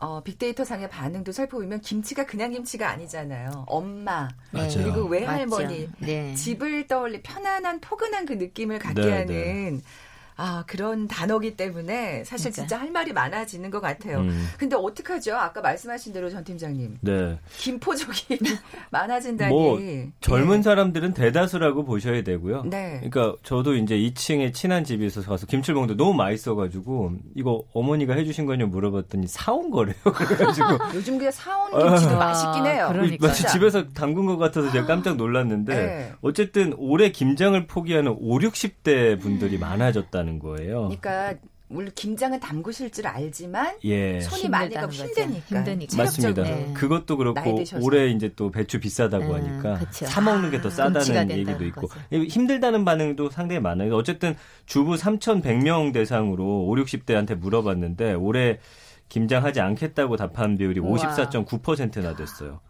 어, 0.02 0.22
빅데이터 0.24 0.64
상의 0.64 0.90
반응도 0.90 1.32
살펴보면 1.32 1.82
김치가 1.82 2.26
그냥 2.26 2.52
김치가 2.52 2.90
아니잖아요. 2.90 3.66
엄마 3.68 4.30
맞아요. 4.52 4.70
그리고. 4.76 5.04
외할머니 5.04 5.90
네. 6.00 6.34
집을 6.36 6.88
떠올리 6.88 7.22
편안한 7.22 7.82
포근한 7.82 8.26
그 8.26 8.34
느낌을 8.34 8.80
갖게 8.80 9.02
네, 9.02 9.12
하는 9.12 9.82
아 10.40 10.64
그런 10.66 11.08
단어기 11.10 11.58
때문에 11.58 12.24
사실 12.24 12.46
진짜. 12.52 12.62
진짜 12.62 12.80
할 12.80 12.92
말이 12.92 13.12
많아지는 13.12 13.70
것 13.70 13.82
같아요. 13.82 14.20
음. 14.20 14.48
근데 14.58 14.78
어떡하죠? 14.78 15.36
아까 15.36 15.60
말씀하신 15.60 16.14
대로 16.14 16.30
전 16.30 16.46
팀장님 16.46 17.00
네. 17.02 17.38
김포족이 17.58 18.40
많아진다니. 18.90 19.54
뭐 19.54 19.78
젊은 20.22 20.60
예. 20.60 20.62
사람들은 20.62 21.14
대다수라고 21.14 21.84
보셔야 21.84 22.24
되고요. 22.24 22.64
네. 22.64 23.02
그러니까 23.04 23.36
저도 23.44 23.76
이제 23.76 23.98
2층에 23.98 24.54
친한 24.54 24.86
집이 24.86 25.06
있어서 25.06 25.30
가서 25.30 25.46
먹는데 25.74 25.96
너무 25.96 26.14
맛있어가지고 26.14 27.12
이거 27.36 27.64
어머니가 27.74 28.14
해주신 28.14 28.46
거냐 28.46 28.68
물어봤더니 28.68 29.28
사온 29.28 29.70
거래요. 29.72 29.96
그래가지고 30.04 30.68
요즘 30.96 31.18
그냥 31.18 31.34
사온 31.34 31.72
김치도 31.72 32.16
아, 32.16 32.18
맛있긴 32.18 32.66
해요. 32.66 32.88
그러니까. 32.94 33.28
마치 33.28 33.46
집에서 33.48 33.90
담근 33.90 34.26
것 34.26 34.38
같아서 34.38 34.72
제가 34.72 34.86
깜짝 34.86 35.18
놀랐는데 35.18 35.76
네. 35.76 36.14
어쨌든 36.22 36.74
올해 36.78 37.12
김장을 37.12 37.68
포기하는 37.68 38.16
5, 38.18 38.40
60대 38.40 39.20
분들이 39.20 39.58
많아졌다는 39.58 40.29
거예요. 40.38 40.90
그러니까 40.90 41.34
물론 41.70 41.92
김장은 41.94 42.40
담그실 42.40 42.90
줄 42.92 43.06
알지만 43.08 43.78
예. 43.84 44.20
손이 44.22 44.50
많이 44.50 44.74
가고 44.74 44.88
거죠. 44.88 45.06
힘드니까. 45.06 45.58
힘드니까. 45.60 45.98
맞습니다. 45.98 46.44
네. 46.44 46.74
그것도 46.74 47.16
그렇고. 47.16 47.64
올해 47.82 48.08
이제 48.08 48.34
또 48.36 48.50
배추 48.50 48.80
비싸다고 48.80 49.26
음, 49.26 49.34
하니까 49.36 49.78
그쵸. 49.78 50.06
사 50.08 50.20
먹는 50.20 50.50
게더 50.50 50.70
금치가 50.70 50.90
싸다는 50.90 51.32
얘기도 51.32 51.64
있고 51.66 51.88
거죠. 51.88 52.02
힘들다는 52.12 52.86
반응도 52.86 53.30
상당히 53.30 53.62
많아요. 53.62 53.96
어쨌든 53.96 54.36
주부 54.66 54.96
3,100명 54.96 55.94
대상으로 55.94 56.44
5, 56.68 56.76
60대한테 56.76 57.36
물어봤는데 57.36 58.14
올해 58.14 58.60
김장하지 59.10 59.60
않겠다고 59.60 60.18
답한 60.18 60.58
비율이 60.58 60.80
우와. 60.80 60.98
54.9%나 61.00 62.16
됐어요. 62.16 62.62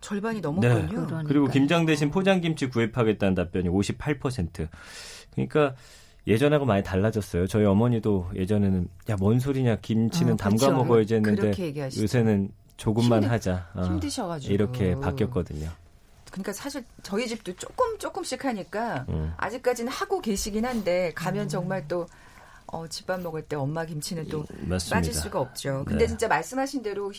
절반이 0.00 0.40
넘었군요. 0.40 0.86
그러니까. 0.88 1.22
그리고 1.26 1.46
김장 1.48 1.86
대신 1.86 2.10
포장김치 2.10 2.68
구입하겠다는 2.70 3.34
답변이 3.34 3.68
58%. 3.68 4.68
그러니까 5.32 5.74
예전하고 6.28 6.64
많이 6.66 6.82
달라졌어요. 6.82 7.46
저희 7.46 7.64
어머니도 7.64 8.30
예전에는 8.36 8.88
야 9.08 9.16
뭔 9.16 9.40
소리냐 9.40 9.76
김치는 9.80 10.34
어, 10.34 10.36
담가 10.36 10.66
그렇죠. 10.66 10.76
먹어야지 10.84 11.14
했는데. 11.14 11.52
요새는 12.00 12.50
조금만 12.76 13.22
힘들- 13.22 13.30
하자. 13.32 13.68
어, 13.74 13.82
힘드셔가지고 13.82 14.52
이렇게 14.54 14.94
바뀌었거든요. 14.94 15.68
그러니까 16.30 16.52
사실 16.52 16.84
저희 17.02 17.26
집도 17.26 17.52
조금 17.56 17.98
조금씩 17.98 18.44
하니까 18.44 19.06
음. 19.08 19.32
아직까지는 19.38 19.90
하고 19.90 20.20
계시긴 20.20 20.66
한데 20.66 21.10
가면 21.14 21.48
정말 21.48 21.88
또 21.88 22.06
어, 22.66 22.86
집밥 22.86 23.22
먹을 23.22 23.40
때 23.42 23.56
엄마 23.56 23.86
김치는 23.86 24.28
또 24.28 24.44
맞습니다. 24.60 24.96
빠질 24.96 25.14
수가 25.14 25.40
없죠. 25.40 25.84
근데 25.86 26.04
네. 26.04 26.08
진짜 26.08 26.28
말씀하신 26.28 26.82
대로 26.82 27.10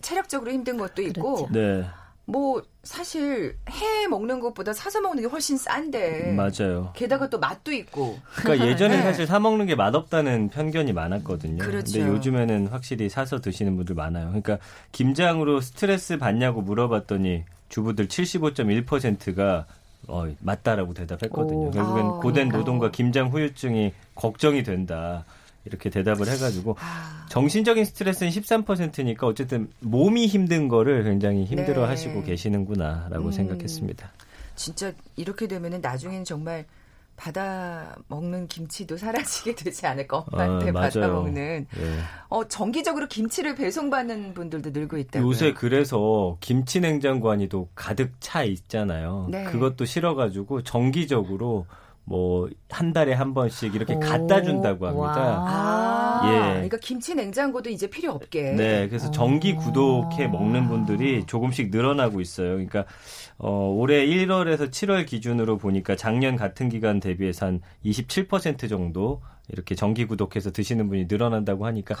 체력적으로 0.00 0.52
힘든 0.52 0.76
것도 0.78 1.02
있고. 1.02 1.48
네, 1.50 1.84
뭐 2.28 2.60
사실 2.82 3.56
해 3.70 4.06
먹는 4.08 4.40
것보다 4.40 4.72
사서 4.72 5.00
먹는 5.00 5.22
게 5.22 5.28
훨씬 5.28 5.56
싼데 5.56 6.32
맞아요. 6.32 6.92
게다가 6.94 7.30
또 7.30 7.38
맛도 7.38 7.72
있고 7.72 8.18
그러니까 8.34 8.66
예전에 8.66 8.96
네. 8.98 9.02
사실 9.02 9.26
사 9.26 9.38
먹는 9.38 9.66
게 9.66 9.76
맛없다는 9.76 10.50
편견이 10.50 10.92
많았거든요. 10.92 11.58
그렇죠. 11.58 11.98
근데 11.98 12.08
요즘에는 12.08 12.66
확실히 12.66 13.08
사서 13.08 13.40
드시는 13.40 13.76
분들 13.76 13.94
많아요. 13.94 14.26
그러니까 14.26 14.58
김장으로 14.90 15.60
스트레스 15.60 16.18
받냐고 16.18 16.62
물어봤더니 16.62 17.44
주부들 17.68 18.08
75.1%가 18.08 19.66
어, 20.08 20.26
맞다라고 20.40 20.94
대답했거든요. 20.94 21.68
오. 21.68 21.70
결국엔 21.70 22.06
아, 22.06 22.08
고된 22.10 22.48
그러니까. 22.48 22.58
노동과 22.58 22.90
김장 22.90 23.28
후유증이 23.28 23.92
걱정이 24.14 24.62
된다. 24.64 25.24
이렇게 25.66 25.90
대답을 25.90 26.28
해가지고 26.28 26.76
아, 26.78 27.26
정신적인 27.28 27.84
스트레스는 27.84 28.30
13%니까 28.32 29.26
어쨌든 29.26 29.68
몸이 29.80 30.26
힘든 30.26 30.68
거를 30.68 31.04
굉장히 31.04 31.44
힘들어 31.44 31.82
네. 31.82 31.88
하시고 31.88 32.22
계시는구나라고 32.22 33.26
음. 33.26 33.32
생각했습니다. 33.32 34.10
진짜 34.54 34.92
이렇게 35.16 35.46
되면은 35.46 35.80
나중에는 35.82 36.24
정말 36.24 36.64
받아 37.16 37.96
먹는 38.08 38.46
김치도 38.46 38.96
사라지게 38.98 39.54
되지 39.56 39.86
않을까 39.86 40.18
엄마한테 40.18 40.70
아, 40.70 40.72
받아. 40.72 41.08
먹는 41.08 41.66
예. 41.78 41.98
어 42.28 42.46
정기적으로 42.46 43.08
김치를 43.08 43.54
배송받는 43.54 44.34
분들도 44.34 44.70
늘고 44.70 44.98
있다고요. 44.98 45.28
요새 45.28 45.52
그래서 45.52 46.36
김치 46.40 46.80
냉장고 46.80 47.30
안이도 47.30 47.70
가득 47.74 48.12
차 48.20 48.44
있잖아요. 48.44 49.28
네. 49.30 49.44
그것도 49.44 49.86
싫어가지고 49.86 50.62
정기적으로 50.62 51.66
뭐 52.06 52.48
한 52.76 52.92
달에 52.92 53.12
한 53.14 53.32
번씩 53.32 53.74
이렇게 53.74 53.94
오, 53.94 54.00
갖다 54.00 54.42
준다고 54.42 54.86
합니다. 54.86 55.20
와. 55.20 55.44
아, 55.48 56.22
예. 56.26 56.52
그러니까 56.54 56.76
김치 56.78 57.14
냉장고도 57.14 57.70
이제 57.70 57.88
필요 57.88 58.12
없게. 58.12 58.52
네, 58.52 58.88
그래서 58.88 59.10
정기 59.10 59.54
구독해 59.54 60.28
먹는 60.28 60.68
분들이 60.68 61.24
조금씩 61.26 61.70
늘어나고 61.70 62.20
있어요. 62.20 62.50
그러니까 62.50 62.84
어, 63.38 63.72
올해 63.74 64.04
1월에서 64.06 64.70
7월 64.70 65.06
기준으로 65.06 65.58
보니까 65.58 65.96
작년 65.96 66.36
같은 66.36 66.68
기간 66.68 67.00
대비해서 67.00 67.46
한 67.46 67.60
27% 67.84 68.68
정도 68.68 69.22
이렇게 69.48 69.74
정기 69.76 70.06
구독해서 70.06 70.50
드시는 70.50 70.88
분이 70.88 71.06
늘어난다고 71.08 71.66
하니까 71.66 71.94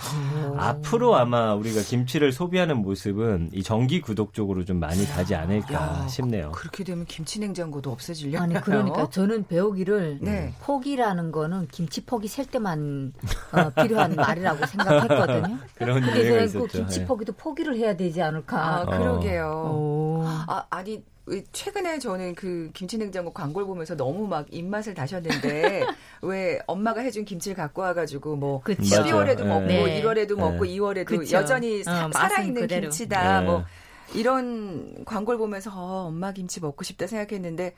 앞으로 0.56 1.16
아마 1.16 1.54
우리가 1.54 1.82
김치를 1.82 2.32
소비하는 2.32 2.78
모습은 2.78 3.50
이 3.52 3.62
정기 3.62 4.00
구독 4.00 4.34
쪽으로 4.34 4.64
좀 4.64 4.80
많이 4.80 5.06
가지 5.06 5.34
않을까 5.34 5.74
야, 5.74 6.08
싶네요. 6.08 6.50
그렇게 6.52 6.82
되면 6.82 7.04
김치 7.04 7.38
냉장고도 7.38 7.90
없어지려나요? 7.92 8.42
아니 8.42 8.54
그러니까 8.60 9.08
저는 9.10 9.46
배우기를 9.46 10.18
네. 10.22 10.52
포기라는 10.60 11.30
거는 11.30 11.68
김치 11.68 12.04
포기 12.04 12.26
셀 12.26 12.46
때만 12.46 13.12
어, 13.52 13.70
필요한 13.82 14.14
말이라고 14.16 14.66
생각했거든요. 14.66 15.58
그런 15.76 16.02
저는 16.02 16.14
그 16.14 16.44
있었죠. 16.44 16.66
김치 16.66 17.00
예. 17.00 17.04
포기도 17.06 17.32
포기를 17.32 17.76
해야 17.76 17.96
되지 17.96 18.22
아, 18.22 18.28
않을까. 18.28 18.84
그러게요. 18.86 19.72
오. 19.72 20.22
아, 20.24 20.66
아니 20.70 20.92
왜 20.92 21.02
최근에 21.52 21.98
저는 21.98 22.34
그 22.34 22.70
김치 22.72 22.98
냉장고 22.98 23.32
광고를 23.32 23.66
보면서 23.66 23.96
너무 23.96 24.26
막 24.28 24.46
입맛을 24.50 24.94
다셨는데 24.94 25.82
왜 26.22 26.60
엄마가 26.66 27.00
해준 27.00 27.24
김치를 27.24 27.56
갖고 27.56 27.82
와가지고 27.82 28.36
뭐 28.36 28.60
그쵸. 28.62 28.82
12월에도 28.82 29.44
맞아요. 29.44 29.60
먹고 29.60 29.66
네. 29.66 30.02
1월에도 30.02 30.36
먹고 30.36 30.64
네. 30.64 30.70
2월에도 30.76 31.06
그쵸. 31.06 31.36
여전히 31.36 31.82
사- 31.82 32.06
어, 32.06 32.10
살아있는 32.12 32.62
그대로. 32.62 32.82
김치다 32.82 33.40
네. 33.40 33.46
뭐 33.46 33.64
이런 34.14 35.04
광고를 35.04 35.36
보면서 35.38 35.70
어, 35.74 36.06
엄마 36.06 36.32
김치 36.32 36.60
먹고 36.60 36.84
싶다 36.84 37.06
생각했는데 37.08 37.74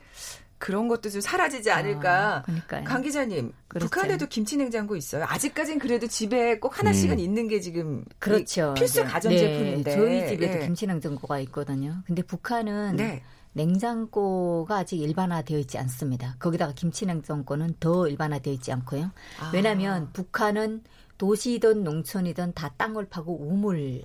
그런 0.58 0.88
것도 0.88 1.08
좀 1.08 1.20
사라지지 1.20 1.70
않을까. 1.70 2.42
아. 2.46 2.82
강 2.84 3.00
기자님, 3.00 3.52
그렇죠. 3.68 3.86
북한에도 3.88 4.26
김치 4.26 4.56
냉장고 4.56 4.96
있어요. 4.96 5.24
아직까진 5.28 5.78
그래도 5.78 6.08
집에 6.08 6.58
꼭 6.58 6.76
하나씩은 6.80 7.14
음. 7.14 7.18
있는 7.20 7.46
게 7.46 7.60
지금 7.60 8.04
그렇죠. 8.18 8.74
이 8.76 8.80
필수. 8.80 9.04
가전 9.04 9.30
네, 9.32 9.38
제품인데. 9.38 9.92
저희 9.92 10.26
집에도 10.28 10.58
예. 10.60 10.66
김치 10.66 10.86
냉장고가 10.88 11.38
있거든요. 11.40 11.98
근데 12.06 12.22
북한은 12.22 12.96
네. 12.96 13.22
냉장고가 13.52 14.78
아직 14.78 15.00
일반화되어 15.00 15.58
있지 15.58 15.78
않습니다. 15.78 16.36
거기다가 16.38 16.72
김치 16.74 17.06
냉장고는 17.06 17.74
더 17.80 18.08
일반화되어 18.08 18.52
있지 18.54 18.72
않고요. 18.72 19.10
아. 19.40 19.50
왜냐하면 19.52 20.10
북한은 20.12 20.82
도시든 21.18 21.82
농촌이든 21.82 22.54
다 22.54 22.72
땅을 22.76 23.08
파고 23.08 23.36
우물 23.40 24.02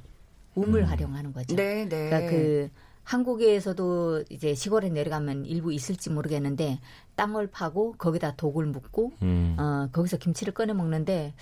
우물 0.56 0.86
활용하는 0.86 1.34
거죠. 1.34 1.56
네, 1.56 1.88
네. 1.88 2.10
그러니까 2.10 2.32
그 2.32 2.70
한국에서도 3.04 4.24
이제 4.30 4.56
시골에 4.56 4.90
내려가면 4.90 5.46
일부 5.46 5.74
있을지 5.74 6.10
모르겠는데 6.10 6.80
땅을 7.16 7.48
파고 7.48 7.94
거기다 7.98 8.36
독을 8.36 8.66
묻고 8.68 9.12
음. 9.22 9.56
어 9.60 9.90
거기서 9.92 10.18
김치를 10.18 10.54
꺼내 10.54 10.74
먹는데 10.74 11.34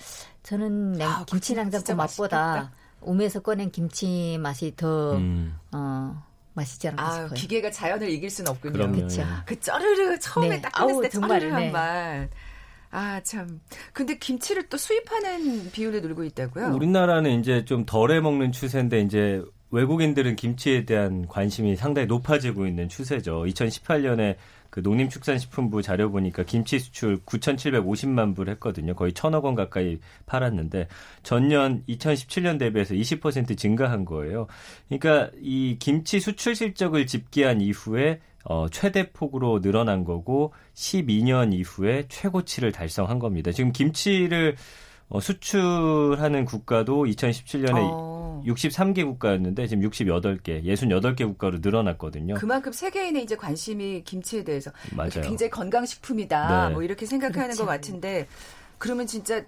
저는 0.42 0.92
냉, 0.92 1.08
아, 1.08 1.24
김치 1.24 1.54
냉장고 1.54 1.94
맛보다. 1.94 2.72
우에서 3.00 3.40
꺼낸 3.40 3.70
김치 3.70 4.38
맛이 4.40 4.74
더 4.76 5.16
음. 5.16 5.54
어, 5.72 6.22
맛있지 6.54 6.88
않을까 6.88 7.02
아, 7.06 7.12
싶어요. 7.12 7.30
기계가 7.34 7.70
자연을 7.70 8.08
이길 8.10 8.30
수는 8.30 8.50
없군요. 8.50 8.72
그럼요. 8.74 9.02
그쵸. 9.02 9.24
그 9.46 9.58
쩌르르 9.60 10.18
처음에 10.18 10.48
네. 10.48 10.60
딱 10.60 10.78
아우, 10.80 11.00
때 11.02 11.08
정말, 11.08 11.40
쩌르르 11.40 11.52
한 11.54 11.62
네. 11.62 11.70
말. 11.70 12.30
아, 12.90 13.20
참. 13.24 13.60
근데 13.94 14.18
김치를 14.18 14.68
또 14.68 14.76
수입하는 14.76 15.70
비율을 15.72 16.02
늘고 16.02 16.24
있다고요? 16.24 16.74
우리나라는 16.74 17.40
이제 17.40 17.64
좀 17.64 17.86
덜 17.86 18.10
해 18.10 18.20
먹는 18.20 18.52
추세인데 18.52 19.00
이제 19.00 19.42
외국인들은 19.72 20.36
김치에 20.36 20.84
대한 20.84 21.26
관심이 21.26 21.76
상당히 21.76 22.06
높아지고 22.06 22.66
있는 22.66 22.88
추세죠. 22.88 23.44
2018년에 23.44 24.36
그 24.68 24.80
농림축산식품부 24.80 25.82
자료 25.82 26.10
보니까 26.10 26.44
김치 26.44 26.78
수출 26.78 27.18
9,750만 27.24 28.34
불 28.34 28.48
했거든요. 28.50 28.94
거의 28.94 29.12
천억 29.12 29.44
원 29.44 29.54
가까이 29.54 29.98
팔았는데 30.26 30.88
전년 31.22 31.82
2017년 31.88 32.58
대비해서 32.58 32.94
20% 32.94 33.56
증가한 33.56 34.04
거예요. 34.04 34.46
그러니까 34.88 35.30
이 35.42 35.76
김치 35.78 36.20
수출 36.20 36.54
실적을 36.54 37.06
집계한 37.06 37.60
이후에 37.60 38.20
어, 38.44 38.66
최대 38.70 39.10
폭으로 39.10 39.60
늘어난 39.60 40.04
거고 40.04 40.52
12년 40.74 41.52
이후에 41.52 42.06
최고치를 42.08 42.72
달성한 42.72 43.18
겁니다. 43.18 43.52
지금 43.52 43.72
김치를 43.72 44.56
어, 45.08 45.20
수출하는 45.20 46.46
국가도 46.46 47.04
2017년에 47.04 47.74
어, 47.74 48.11
63개 48.46 49.04
국가였는데 49.04 49.66
지금 49.66 49.88
68개, 49.90 50.64
68개 50.64 51.24
국가로 51.26 51.58
늘어났거든요. 51.60 52.34
그만큼 52.34 52.72
세계인의 52.72 53.22
이제 53.22 53.36
관심이 53.36 54.02
김치에 54.04 54.44
대해서 54.44 54.70
맞아요. 54.94 55.22
굉장히 55.22 55.50
건강식품이다. 55.50 56.68
네. 56.68 56.74
뭐 56.74 56.82
이렇게 56.82 57.06
생각하는 57.06 57.48
그렇죠. 57.48 57.64
것 57.64 57.70
같은데 57.70 58.26
그러면 58.78 59.06
진짜 59.06 59.44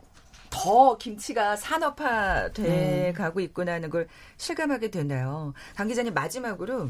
더 0.51 0.97
김치가 0.99 1.57
산업화 1.57 2.53
돼 2.53 2.63
네. 2.63 3.13
가고 3.13 3.41
있구나 3.41 3.73
하는 3.73 3.91
걸 3.91 4.07
실감하게 4.37 4.91
되네요. 4.91 5.53
강 5.75 5.89
기자님 5.89 6.15
마지막으로 6.15 6.89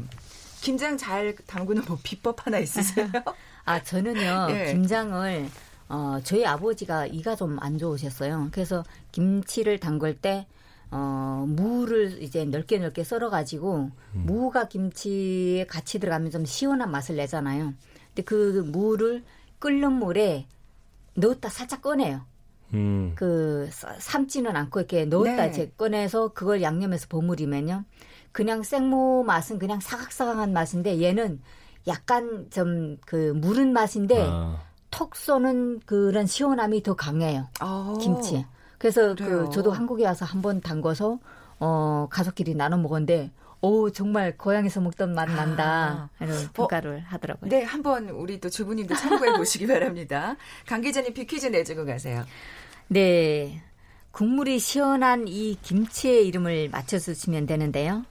김장 0.61 0.97
잘 0.97 1.35
담그는 1.47 1.83
뭐 1.87 1.97
비법 2.03 2.45
하나 2.45 2.59
있으세요? 2.59 3.07
아 3.65 3.81
저는요 3.81 4.47
예. 4.51 4.65
김장을 4.73 5.47
어, 5.89 6.19
저희 6.23 6.45
아버지가 6.45 7.05
이가 7.07 7.35
좀 7.35 7.57
안 7.59 7.77
좋으셨어요. 7.77 8.49
그래서 8.51 8.83
김치를 9.11 9.79
담글 9.79 10.17
때 10.21 10.45
어, 10.91 11.45
무를 11.47 12.21
이제 12.21 12.45
넓게 12.45 12.77
넓게 12.79 13.03
썰어가지고 13.03 13.89
무가 14.13 14.67
김치에 14.67 15.65
같이 15.65 15.99
들어가면 15.99 16.31
좀 16.31 16.45
시원한 16.45 16.91
맛을 16.91 17.15
내잖아요. 17.17 17.73
근데 18.09 18.23
그 18.23 18.63
무를 18.71 19.23
끓는 19.59 19.93
물에 19.93 20.45
넣었다 21.15 21.49
살짝 21.49 21.81
꺼내요. 21.81 22.21
음. 22.73 23.13
그 23.15 23.69
사- 23.71 23.95
삶지는 23.99 24.55
않고 24.55 24.79
이렇게 24.79 25.05
넣었다 25.05 25.43
네. 25.45 25.49
이제 25.49 25.71
꺼내서 25.77 26.29
그걸 26.29 26.61
양념해서 26.61 27.07
버무리면요. 27.09 27.83
그냥 28.31 28.63
생무 28.63 29.23
맛은 29.25 29.59
그냥 29.59 29.79
사각사각한 29.79 30.51
맛인데 30.53 31.01
얘는 31.01 31.39
약간 31.87 32.47
좀 32.51 32.97
그 33.05 33.31
무른 33.35 33.71
맛인데 33.73 34.25
아, 34.27 34.59
톡 34.89 35.15
쏘는 35.15 35.81
그런 35.85 36.25
시원함이 36.25 36.83
더 36.83 36.95
강해요. 36.95 37.47
어. 37.61 37.93
김치. 38.01 38.45
그래서 38.77 39.15
그래요. 39.15 39.45
그 39.45 39.49
저도 39.51 39.71
한국에 39.71 40.05
와서 40.05 40.25
한 40.25 40.41
번 40.41 40.61
담궈서 40.61 41.19
어 41.59 42.07
가족끼리 42.11 42.55
나눠 42.55 42.77
먹었는데 42.77 43.31
오 43.61 43.89
정말 43.89 44.37
고향에서 44.37 44.81
먹던 44.81 45.15
맛 45.15 45.29
난다 45.31 46.09
이런 46.19 46.49
평가를 46.53 46.99
하더라고요. 47.01 47.49
네, 47.49 47.63
한번 47.63 48.09
우리 48.09 48.39
또 48.39 48.49
주부님도 48.49 48.93
참고해 48.95 49.33
보시기 49.37 49.65
바랍니다. 49.67 50.35
강 50.67 50.81
기자님 50.81 51.13
비퀴즈 51.13 51.47
내주고 51.47 51.85
가세요. 51.85 52.23
네. 52.87 53.61
국물이 54.11 54.59
시원한 54.59 55.27
이 55.27 55.57
김치의 55.61 56.27
이름을 56.27 56.69
맞춰주시면 56.69 57.47
되는데요. 57.47 58.05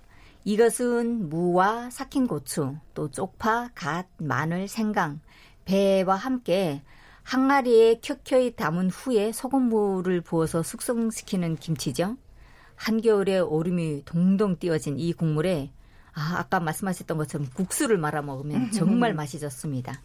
이것은 0.44 1.30
무와 1.30 1.88
삭힌 1.90 2.26
고추, 2.26 2.74
또 2.92 3.10
쪽파, 3.10 3.70
갓, 3.74 4.06
마늘, 4.18 4.68
생강, 4.68 5.20
배와 5.64 6.16
함께 6.16 6.82
항아리에 7.24 8.00
켜켜이 8.00 8.54
담은 8.54 8.90
후에 8.90 9.32
소금물을 9.32 10.20
부어서 10.20 10.62
숙성시키는 10.62 11.56
김치죠. 11.56 12.16
한겨울에 12.76 13.38
얼음이 13.38 14.02
동동 14.04 14.58
띄어진 14.58 14.98
이 14.98 15.12
국물에 15.12 15.70
아, 16.12 16.36
아까 16.38 16.60
말씀하셨던 16.60 17.16
것처럼 17.16 17.48
국수를 17.54 17.98
말아 17.98 18.22
먹으면 18.22 18.70
정말 18.72 19.14
맛이 19.14 19.40
좋습니다. 19.40 20.00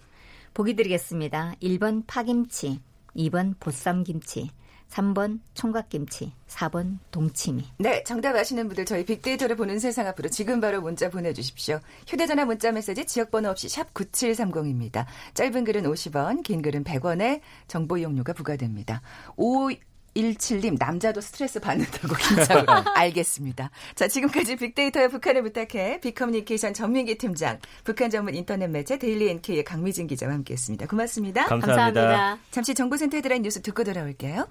보기 0.54 0.76
드리겠습니다. 0.76 1.54
1번 1.62 2.04
파김치, 2.08 2.82
2번 3.16 3.56
보쌈김치, 3.60 4.50
3번 4.90 5.40
총각김치, 5.54 6.34
4번 6.48 6.98
동치미. 7.12 7.64
네, 7.78 8.04
정답 8.04 8.36
아시는 8.36 8.68
분들 8.68 8.86
저희 8.86 9.06
빅데이터를 9.06 9.56
보는 9.56 9.80
세상 9.80 10.08
앞으로 10.08 10.30
지금 10.30 10.60
바로 10.60 10.82
문자 10.82 11.10
보내주십시오. 11.10 11.80
휴대전화 12.08 12.46
문자 12.46 12.72
메시지 12.72 13.06
지역번호 13.06 13.50
없이 13.50 13.70
샵 13.70 13.94
9730입니다. 13.94 15.06
짧은 15.36 15.64
글은 15.64 15.84
50원, 15.84 16.44
긴 16.44 16.62
글은 16.62 16.84
100원의 16.84 17.42
정보 17.68 17.98
이용료가 17.98 18.34
부과됩니다. 18.34 19.02
517님, 19.38 20.78
남자도 20.80 21.22
스트레스 21.22 21.60
받는다고 21.60 22.16
긴장을 22.16 22.66
알겠습니다. 22.96 23.70
자, 23.94 24.08
지금까지 24.08 24.56
빅데이터의 24.56 25.10
북한을 25.10 25.44
부탁해 25.44 26.00
빅커뮤니케이션 26.02 26.74
전민기 26.74 27.20
팀장, 27.20 27.60
북한 27.84 28.10
전문 28.10 28.34
인터넷 28.34 28.68
매체 28.68 28.98
데일리 28.98 29.30
NK의 29.30 29.64
강미진 29.64 30.08
기자와 30.08 30.34
함께했습니다. 30.34 30.88
고맙습니다. 30.88 31.46
감사합니다. 31.46 32.40
잠시 32.50 32.74
정보센터에 32.74 33.22
들어간 33.22 33.44
뉴스 33.44 33.62
듣고 33.62 33.84
돌아올게요. 33.84 34.48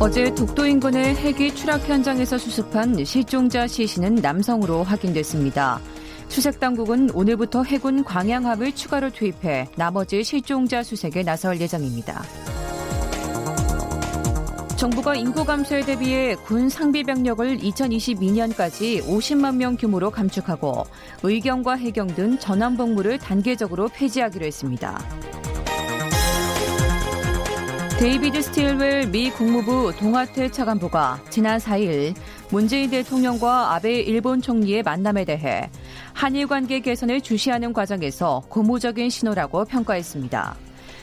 어제 0.00 0.32
독도 0.34 0.64
인근의 0.64 1.16
헬기 1.16 1.54
추락 1.54 1.88
현장에서 1.88 2.38
수습한 2.38 3.04
실종자 3.04 3.66
시신은 3.66 4.16
남성으로 4.16 4.82
확인됐습니다. 4.84 5.80
수색 6.28 6.60
당국은 6.60 7.10
오늘부터 7.10 7.62
해군 7.64 8.04
광양함을 8.04 8.72
추가로 8.72 9.10
투입해 9.10 9.68
나머지 9.76 10.22
실종자 10.22 10.82
수색에 10.82 11.24
나설 11.24 11.60
예정입니다. 11.60 12.22
정부가 14.76 15.16
인구 15.16 15.44
감소에 15.44 15.80
대비해 15.80 16.36
군 16.36 16.68
상비 16.68 17.02
병력을 17.02 17.58
2022년까지 17.58 19.04
50만 19.04 19.56
명 19.56 19.76
규모로 19.76 20.12
감축하고 20.12 20.84
의경과 21.24 21.74
해경 21.74 22.06
등 22.14 22.38
전환 22.38 22.76
복무를 22.76 23.18
단계적으로 23.18 23.88
폐지하기로 23.88 24.46
했습니다. 24.46 25.00
데이비드 27.98 28.40
스틸웰 28.42 29.06
미 29.10 29.28
국무부 29.28 29.92
동아태 29.98 30.52
차관보가 30.52 31.20
지난 31.30 31.58
4일 31.58 32.14
문재인 32.48 32.90
대통령과 32.90 33.74
아베 33.74 33.94
일본 33.94 34.40
총리의 34.40 34.84
만남에 34.84 35.24
대해 35.24 35.68
한일 36.12 36.46
관계 36.46 36.78
개선을 36.78 37.20
주시하는 37.20 37.72
과정에서 37.72 38.42
고무적인 38.50 39.10
신호라고 39.10 39.64
평가했습니다. 39.64 40.56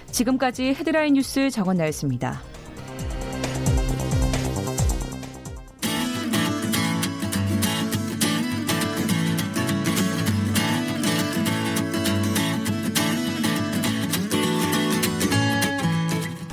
지금까지 0.10 0.68
헤드라인 0.68 1.16
뉴스 1.16 1.50
정원 1.50 1.76
나였습니다. 1.76 2.42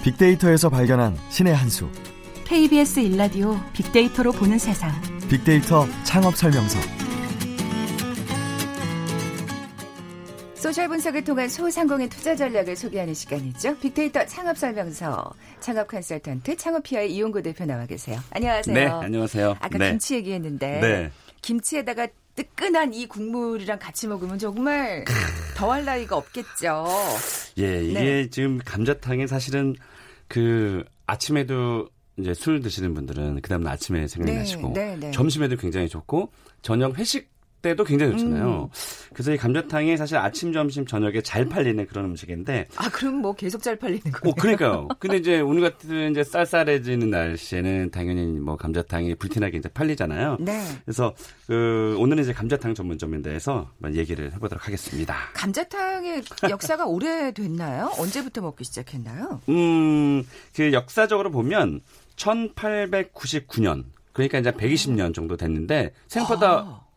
빅데이터에서 0.02 0.68
발견한 0.68 1.16
신의 1.30 1.54
한 1.54 1.68
수. 1.70 1.88
KBS 2.44 3.00
일라디오 3.00 3.56
빅데이터로 3.72 4.32
보는 4.32 4.58
세상. 4.58 4.90
빅데이터 5.30 5.86
창업 6.02 6.36
설명서. 6.36 6.78
소셜 10.56 10.88
분석을 10.88 11.24
통한 11.24 11.48
소상공인 11.48 12.08
투자 12.08 12.34
전략을 12.34 12.74
소개하는 12.76 13.14
시간이죠. 13.14 13.78
빅데이터 13.78 14.26
창업 14.26 14.58
설명서. 14.58 15.32
창업 15.60 15.86
컨설턴트 15.86 16.56
창업피아의 16.56 17.14
이용구 17.14 17.42
대표 17.42 17.64
나와 17.64 17.86
계세요. 17.86 18.18
안녕하세요. 18.30 18.74
네, 18.74 18.86
안녕하세요. 18.86 19.56
아까 19.60 19.78
네. 19.78 19.90
김치 19.90 20.16
얘기했는데 20.16 20.80
네. 20.80 21.10
김치에다가 21.42 22.08
뜨끈한 22.34 22.94
이 22.94 23.06
국물이랑 23.06 23.78
같이 23.78 24.08
먹으면 24.08 24.38
정말 24.38 25.04
더할 25.56 25.84
나위가 25.84 26.16
없겠죠. 26.16 26.86
예, 27.58 27.84
이게 27.84 28.00
네. 28.00 28.30
지금 28.30 28.58
감자탕이 28.64 29.26
사실은 29.26 29.74
그 30.32 30.82
아침에도 31.04 31.90
이제 32.16 32.32
술 32.32 32.62
드시는 32.62 32.94
분들은 32.94 33.42
그다음 33.42 33.64
날 33.64 33.74
아침에 33.74 34.06
생각나시고 34.08 34.72
네, 34.72 34.96
네, 34.96 34.96
네. 34.96 35.10
점심에도 35.10 35.56
굉장히 35.56 35.90
좋고 35.90 36.32
저녁 36.62 36.98
회식 36.98 37.30
때도 37.62 37.84
굉장히 37.84 38.12
좋잖아요. 38.12 38.64
음. 38.64 38.68
그래서 39.14 39.32
이 39.32 39.36
감자탕이 39.36 39.96
사실 39.96 40.16
아침, 40.16 40.52
점심, 40.52 40.84
저녁에 40.84 41.20
잘 41.22 41.46
팔리는 41.46 41.86
그런 41.86 42.06
음식인데 42.06 42.66
아 42.76 42.90
그럼 42.90 43.16
뭐 43.16 43.34
계속 43.34 43.62
잘 43.62 43.76
팔리는 43.76 44.02
거예요. 44.02 44.32
어, 44.32 44.34
그러니까요. 44.34 44.88
근데 44.98 45.16
이제 45.16 45.40
오늘 45.40 45.62
같은 45.62 46.10
이제 46.10 46.24
쌀쌀해지는 46.24 47.10
날씨에는 47.10 47.90
당연히 47.90 48.26
뭐 48.40 48.56
감자탕이 48.56 49.14
불티나게 49.14 49.58
이제 49.58 49.68
팔리잖아요. 49.68 50.38
네. 50.40 50.60
그래서 50.84 51.14
그 51.46 51.96
오늘은 51.98 52.24
이제 52.24 52.32
감자탕 52.32 52.74
전문점에 52.74 53.22
대해서 53.22 53.68
한번 53.74 53.96
얘기를 53.96 54.32
해보도록 54.32 54.66
하겠습니다. 54.66 55.16
감자탕의 55.34 56.22
역사가 56.50 56.86
오래됐나요? 56.86 57.92
언제부터 57.98 58.40
먹기 58.40 58.64
시작했나요? 58.64 59.40
음, 59.48 60.24
그 60.54 60.72
역사적으로 60.72 61.30
보면 61.30 61.80
1899년 62.16 63.84
그러니까 64.12 64.38
이제 64.38 64.50
120년 64.50 65.14
정도 65.14 65.36
됐는데 65.36 65.92
생각보다 66.08 66.58
아. 66.58 66.91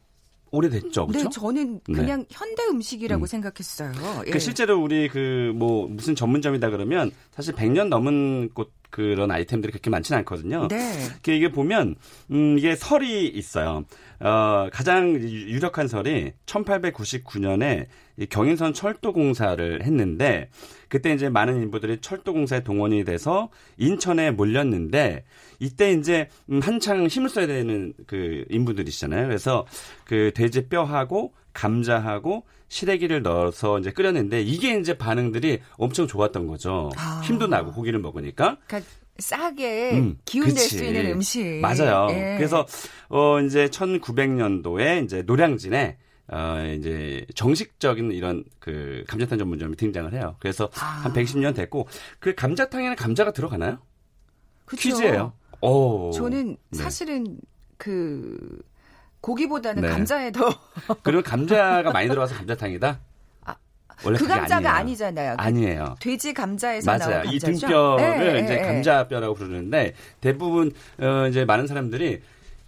오래됐죠, 0.55 1.07
그렇죠? 1.07 1.29
네, 1.29 1.29
저는 1.33 1.79
네. 1.87 1.95
그냥 1.95 2.25
현대 2.29 2.63
음식이라고 2.69 3.25
음. 3.25 3.27
생각했어요. 3.27 3.91
예. 4.27 4.31
그 4.31 4.39
실제로 4.39 4.81
우리 4.81 5.07
그 5.09 5.55
뭐 5.55 5.87
무슨 5.87 6.15
전문점이다 6.15 6.69
그러면 6.69 7.11
사실 7.31 7.53
100년 7.53 7.87
넘은 7.87 8.49
곳 8.53 8.71
그런 8.95 9.29
아이템들이 9.29 9.71
그렇게 9.73 9.89
많지는 9.89 10.19
않거든요. 10.19 10.69
네. 10.69 10.93
그 11.21 11.31
이게 11.31 11.51
보면 11.51 11.95
음 12.31 12.57
이게 12.57 12.77
설이 12.77 13.27
있어요. 13.27 13.83
어 14.21 14.69
가장 14.71 15.15
유- 15.15 15.49
유력한 15.49 15.89
설이 15.89 16.31
1899년에 16.45 17.87
이 18.17 18.25
경인선 18.27 18.73
철도 18.73 19.11
공사를 19.11 19.83
했는데 19.83 20.49
그때 20.87 21.11
이제 21.13 21.27
많은 21.27 21.61
인부들이 21.63 21.97
철도 21.99 22.31
공사에 22.31 22.63
동원이 22.63 23.03
돼서 23.03 23.49
인천에 23.77 24.31
몰렸는데 24.31 25.25
이때 25.59 25.91
이제 25.91 26.29
음, 26.49 26.61
한창 26.61 27.05
힘을 27.07 27.27
써야 27.27 27.47
되는 27.47 27.91
그 28.07 28.45
인부들이시잖아요. 28.49 29.27
그래서 29.27 29.65
그 30.05 30.31
돼지 30.33 30.69
뼈하고 30.69 31.33
감자하고 31.51 32.45
시래기를 32.67 33.21
넣어서 33.21 33.79
이제 33.79 33.91
끓였는데 33.91 34.41
이게 34.41 34.77
이제 34.79 34.97
반응들이 34.97 35.61
엄청 35.77 36.07
좋았던 36.07 36.47
거죠. 36.47 36.89
아. 36.97 37.21
힘도 37.23 37.47
나고 37.47 37.71
고기를 37.73 37.99
먹으니까 37.99 38.57
그러니까 38.67 38.91
싸게 39.17 39.91
음, 39.93 40.17
기운 40.25 40.47
낼. 40.47 40.57
수 40.57 40.83
있는 40.83 41.11
음식. 41.11 41.43
맞아요. 41.61 42.07
예. 42.11 42.35
그래서 42.37 42.65
어 43.09 43.39
이제 43.41 43.67
1900년도에 43.67 45.05
이제 45.05 45.21
노량진에 45.21 45.97
어 46.27 46.75
이제 46.77 47.25
정식적인 47.35 48.11
이런 48.11 48.43
그 48.59 49.03
감자탕 49.07 49.37
전문점이 49.37 49.77
등장을 49.77 50.11
해요. 50.13 50.35
그래서 50.39 50.69
아. 50.79 50.85
한 50.85 51.13
110년 51.13 51.55
됐고 51.55 51.87
그 52.19 52.35
감자탕에는 52.35 52.95
감자가 52.95 53.31
들어가나요? 53.31 53.77
그쵸? 54.65 54.89
퀴즈예요. 54.89 55.33
오. 55.61 56.11
저는 56.11 56.57
네. 56.71 56.77
사실은 56.77 57.37
그 57.77 58.61
고기보다는 59.25 59.81
네. 59.81 59.89
감자에 59.89 60.31
더그 60.31 60.53
그리고 61.01 61.23
감자가 61.23 61.91
많이 61.91 62.07
들어가서 62.07 62.35
감자탕이다. 62.35 62.99
아, 63.45 63.55
원래 64.05 64.19
그 64.19 64.27
감자가 64.27 64.57
아니에요. 64.57 64.69
아니잖아요. 64.69 65.35
그 65.35 65.41
아니에요. 65.41 65.95
돼지 65.99 66.31
감자에서 66.31 66.91
맞아요. 66.91 67.23
나온 67.23 67.33
이 67.33 67.39
감자죠. 67.39 67.95
등뼈를 67.97 68.35
예, 68.35 68.43
이제 68.43 68.53
예, 68.53 68.57
예. 68.59 68.61
감자뼈라고 68.61 69.33
부르는데 69.33 69.95
대부분 70.21 70.71
어 70.99 71.27
이제 71.27 71.43
많은 71.43 71.65
사람들이 71.65 72.21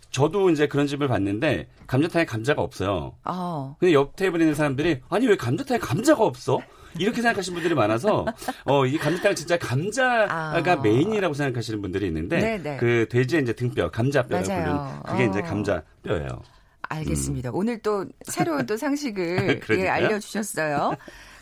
저도 0.09 0.49
이제 0.49 0.67
그런 0.67 0.87
집을 0.87 1.07
봤는데 1.07 1.67
감자탕에 1.85 2.25
감자가 2.25 2.63
없어요. 2.63 3.13
어. 3.23 3.75
근데 3.79 3.93
옆 3.93 4.15
테이블에 4.15 4.43
있는 4.43 4.55
사람들이 4.55 5.01
아니 5.09 5.27
왜 5.27 5.37
감자탕에 5.37 5.77
감자가 5.77 6.23
없어? 6.23 6.57
이렇게 6.99 7.21
생각하시는 7.21 7.55
분들이 7.55 7.73
많아서 7.75 8.25
어이 8.65 8.97
감자탕 8.97 9.35
진짜 9.35 9.57
감자가 9.57 10.27
아. 10.73 10.75
메인이라고 10.81 11.33
생각하시는 11.33 11.81
분들이 11.81 12.07
있는데 12.07 12.39
네네. 12.39 12.77
그 12.77 13.07
돼지의 13.09 13.43
이제 13.43 13.53
등뼈 13.53 13.91
감자뼈라고. 13.91 14.43
부르는 14.47 15.03
그게 15.03 15.25
이제 15.25 15.39
어. 15.39 15.43
감자뼈예요. 15.43 16.41
알겠습니다. 16.89 17.49
오늘 17.53 17.79
또 17.79 18.05
새로운 18.23 18.65
또 18.65 18.75
상식을 18.77 19.61
예, 19.71 19.83
음. 19.83 19.89
알려주셨어요. 19.89 20.95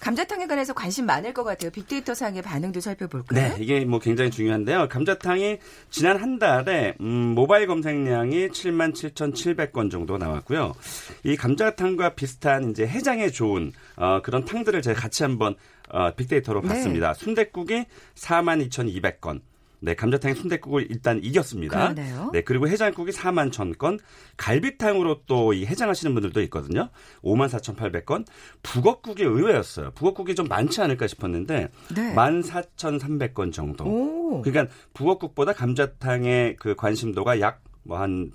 감자탕에 0.06 0.46
관해서 0.46 0.74
관심 0.74 1.08
많을 1.08 1.34
것 1.34 1.44
같아요. 1.44 1.72
빅데이터 1.72 2.13
상의 2.13 2.44
반응도 2.44 2.80
살펴볼까요? 2.80 3.56
네, 3.56 3.56
이게 3.58 3.84
뭐 3.86 3.98
굉장히 3.98 4.30
중요한데요. 4.30 4.88
감자탕이 4.88 5.58
지난 5.89 6.18
한 6.18 6.38
달에 6.38 6.94
음, 7.02 7.34
모바일 7.34 7.65
검색량이 7.65 8.50
7만 8.50 8.94
7,700건 8.94 9.89
정도 9.89 10.20
나왔고요. 10.20 10.76
이 11.24 11.36
감자탕과 11.36 12.13
비슷한 12.13 12.70
이제 12.70 12.86
해장에 12.86 13.32
좋은 13.32 13.72
어, 13.96 14.22
그런 14.22 14.46
탕들을 14.46 14.84
제가 14.84 15.02
같이 15.02 15.24
한번 15.24 15.56
어, 15.89 16.12
빅데이터로 16.12 16.62
네. 16.62 16.68
봤습니다. 16.68 17.15
순댓국이 17.15 17.86
4만 18.13 18.70
2,200건. 18.70 19.41
네, 19.86 19.93
감자탕이 19.93 20.34
순댓국을 20.34 20.88
일단 20.89 21.19
이겼습니다. 21.24 21.93
그러네요. 21.93 22.32
네, 22.34 22.41
그리고 22.41 22.67
해장국이 22.67 23.12
4만 23.12 23.52
1,000건, 23.52 24.00
갈비탕으로 24.36 25.21
또 25.28 25.54
이 25.54 25.65
해장하시는 25.67 26.12
분들도 26.15 26.41
있거든요. 26.43 26.89
5만 27.24 27.48
4,800건, 27.50 28.26
북엇국이 28.63 29.21
의외였어요. 29.24 29.91
북엇국이 29.91 30.34
좀 30.34 30.48
많지 30.48 30.82
않을까 30.82 31.06
싶었는데 31.06 31.69
네. 31.95 32.15
14,300건 32.15 33.54
정도. 33.54 33.86
오. 33.86 34.41
그러니까 34.41 34.74
북엇국보다 34.95 35.54
감자탕의 35.54 36.56
그 36.58 36.76
관심도가 36.76 37.39
약 37.41 37.63
뭐한 37.84 38.32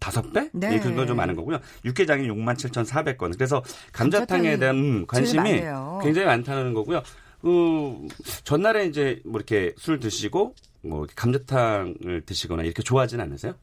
다섯 0.00 0.32
배? 0.32 0.50
네. 0.52 0.74
이 0.74 0.80
정도 0.82 1.06
좀 1.06 1.16
많은 1.16 1.36
거고요. 1.36 1.58
육개장이 1.84 2.26
67,400건. 2.26 3.34
그래서 3.38 3.62
감자탕에 3.92 4.56
대한 4.58 4.76
음, 4.76 5.06
관심이. 5.06 5.60
굉장히 6.02 6.26
많다는 6.26 6.74
거고요. 6.74 7.02
그 7.40 8.08
전날에 8.44 8.86
이제 8.86 9.20
뭐 9.24 9.38
이렇게 9.38 9.74
술 9.78 10.00
드시고 10.00 10.54
뭐 10.82 11.06
감자탕을 11.14 12.22
드시거나 12.26 12.62
이렇게 12.62 12.82
좋아하진 12.82 13.20
않으세요? 13.20 13.54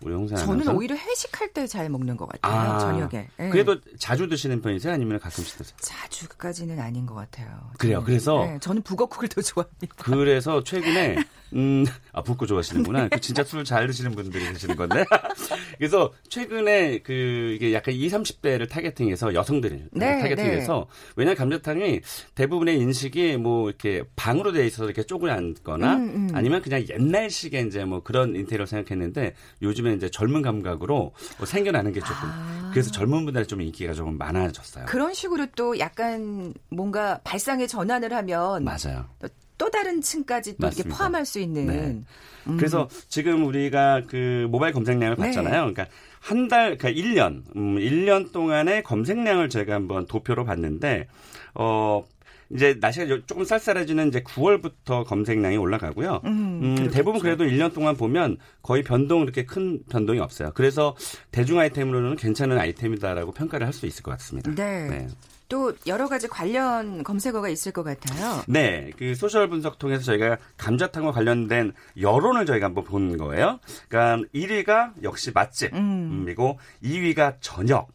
우리 0.00 0.12
홍사 0.14 0.36
저는 0.36 0.52
아나운서? 0.62 0.72
오히려 0.74 0.94
회식할 0.96 1.52
때 1.52 1.66
잘 1.66 1.88
먹는 1.88 2.16
것 2.16 2.28
같아요. 2.28 2.52
아, 2.72 2.78
저녁에. 2.78 3.26
예. 3.40 3.48
그래도 3.48 3.80
자주 3.98 4.28
드시는 4.28 4.60
편이세요? 4.60 4.92
아니면 4.92 5.18
가끔씩 5.18 5.56
드세요? 5.56 5.74
자주까지는 5.80 6.78
아닌 6.78 7.06
것 7.06 7.14
같아요. 7.14 7.48
그래요. 7.78 7.96
저는. 7.96 8.04
그래서 8.06 8.44
네, 8.44 8.58
저는 8.60 8.82
북어국을 8.82 9.28
더 9.28 9.40
좋아합니다. 9.40 9.94
그래서 9.96 10.62
최근에 10.62 11.16
음, 11.54 11.84
아 12.12 12.20
붓고 12.22 12.46
좋아하시는구나. 12.46 13.08
그 13.08 13.20
진짜 13.20 13.42
술 13.44 13.64
잘 13.64 13.86
드시는 13.86 14.12
분들이 14.12 14.52
드시는 14.52 14.76
건데. 14.76 15.04
그래서 15.78 16.12
최근에 16.28 16.98
그 16.98 17.52
이게 17.56 17.72
약간 17.72 17.94
20, 17.94 18.12
30대를 18.12 18.68
타겟팅해서 18.68 19.32
여성들을 19.34 19.88
네, 19.92 20.20
타겟팅해서 20.20 20.86
왜냐하면 21.16 21.36
감자탕이 21.36 22.00
대부분의 22.34 22.78
인식이 22.78 23.36
뭐 23.38 23.68
이렇게 23.70 24.02
방으로 24.16 24.52
돼 24.52 24.66
있어서 24.66 24.84
이렇게 24.84 25.02
쪼그려 25.04 25.32
앉거나 25.32 25.94
음, 25.96 26.28
음. 26.30 26.30
아니면 26.34 26.60
그냥 26.60 26.84
옛날식의 26.88 27.66
이제 27.68 27.84
뭐 27.84 28.02
그런 28.02 28.34
인테리어 28.36 28.66
생각했는데 28.66 29.34
요즘 29.62 29.83
에 29.86 29.94
이제 29.94 30.10
젊은 30.10 30.42
감각으로 30.42 31.12
뭐 31.38 31.46
생겨나는 31.46 31.92
게 31.92 32.00
조금 32.00 32.16
아. 32.22 32.70
그래서 32.72 32.90
젊은 32.90 33.24
분들 33.24 33.46
좀 33.46 33.60
인기가 33.60 33.92
조금 33.92 34.18
많아졌어요. 34.18 34.86
그런 34.86 35.14
식으로 35.14 35.46
또 35.56 35.78
약간 35.78 36.54
뭔가 36.68 37.20
발상의 37.24 37.68
전환을 37.68 38.12
하면 38.12 38.64
맞아요. 38.64 39.06
또, 39.20 39.28
또 39.58 39.70
다른 39.70 40.00
층까지 40.00 40.52
또 40.52 40.66
이렇게 40.66 40.82
맞습니다. 40.82 40.96
포함할 40.96 41.26
수 41.26 41.38
있는. 41.38 41.66
네. 41.66 42.02
음. 42.46 42.56
그래서 42.56 42.88
지금 43.08 43.46
우리가 43.46 44.02
그 44.08 44.46
모바일 44.50 44.72
검색량을 44.72 45.16
네. 45.16 45.26
봤잖아요. 45.26 45.72
그러니까 45.72 45.86
한 46.20 46.48
달, 46.48 46.78
그러니까 46.78 46.88
1년, 46.90 47.42
음, 47.54 47.76
1년 47.76 48.32
동안의 48.32 48.82
검색량을 48.82 49.50
제가 49.50 49.74
한번 49.74 50.06
도표로 50.06 50.44
봤는데, 50.44 51.06
어, 51.54 52.04
이제 52.54 52.76
날씨가 52.80 53.22
조금 53.26 53.44
쌀쌀해지는 53.44 54.08
이제 54.08 54.22
9월부터 54.22 55.04
검색량이 55.04 55.56
올라가고요. 55.56 56.20
음, 56.24 56.60
음, 56.78 56.90
대부분 56.90 57.20
그래도 57.20 57.44
1년 57.44 57.74
동안 57.74 57.96
보면 57.96 58.38
거의 58.62 58.82
변동 58.82 59.22
이렇게 59.22 59.44
큰 59.44 59.82
변동이 59.90 60.20
없어요. 60.20 60.52
그래서 60.54 60.94
대중 61.32 61.58
아이템으로는 61.58 62.16
괜찮은 62.16 62.58
아이템이다라고 62.58 63.32
평가를 63.32 63.66
할 63.66 63.74
수 63.74 63.86
있을 63.86 64.04
것 64.04 64.12
같습니다. 64.12 64.54
네. 64.54 65.08
또 65.48 65.72
여러 65.88 66.08
가지 66.08 66.28
관련 66.28 67.02
검색어가 67.02 67.48
있을 67.48 67.72
것 67.72 67.82
같아요. 67.82 68.42
네, 68.46 68.90
그 68.96 69.16
소셜 69.16 69.48
분석 69.48 69.78
통해서 69.80 70.04
저희가 70.04 70.38
감자탕과 70.56 71.10
관련된 71.10 71.72
여론을 72.00 72.46
저희가 72.46 72.66
한번 72.66 72.84
본 72.84 73.16
거예요. 73.16 73.58
그러니까 73.88 74.28
1위가 74.32 74.92
역시 75.02 75.32
맛집, 75.34 75.74
음. 75.74 76.22
그리고 76.24 76.58
2위가 76.84 77.38
저녁. 77.40 77.88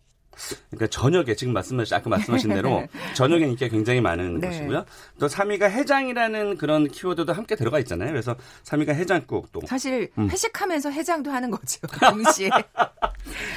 그러니까 0.70 0.88
저녁에 0.88 1.36
지금 1.36 1.54
말씀하신 1.54 1.96
아까 1.96 2.10
말씀하신 2.10 2.50
대로 2.50 2.88
저녁에 3.16 3.46
인기가 3.46 3.70
굉장히 3.70 4.02
많은 4.02 4.40
네. 4.40 4.48
곳이고요. 4.48 4.86
또 5.20 5.28
3위가 5.28 5.70
해장이라는 5.70 6.58
그런 6.58 6.88
키워드도 6.88 7.34
함께 7.34 7.56
들어가 7.56 7.80
있잖아요. 7.80 8.12
그래서 8.12 8.36
3위가 8.64 8.90
해장국 8.90 9.52
또 9.52 9.62
사실 9.68 10.10
음. 10.18 10.30
회식하면서 10.30 10.92
해장도 10.92 11.32
하는 11.32 11.52
거죠. 11.52 11.80
동시에. 12.10 12.50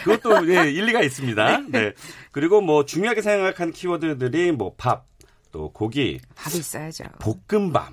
그것도 0.04 0.48
예, 0.54 0.70
일리가 0.70 1.02
있습니다. 1.02 1.60
네. 1.70 1.92
그리고 2.30 2.60
뭐 2.60 2.84
중요하게 2.84 3.22
생각한 3.22 3.72
키워드들이 3.72 4.52
뭐 4.52 4.74
밥, 4.76 5.06
또 5.50 5.70
고기, 5.72 6.20
밥이 6.34 6.58
있어야죠. 6.58 7.04
볶음밥. 7.20 7.92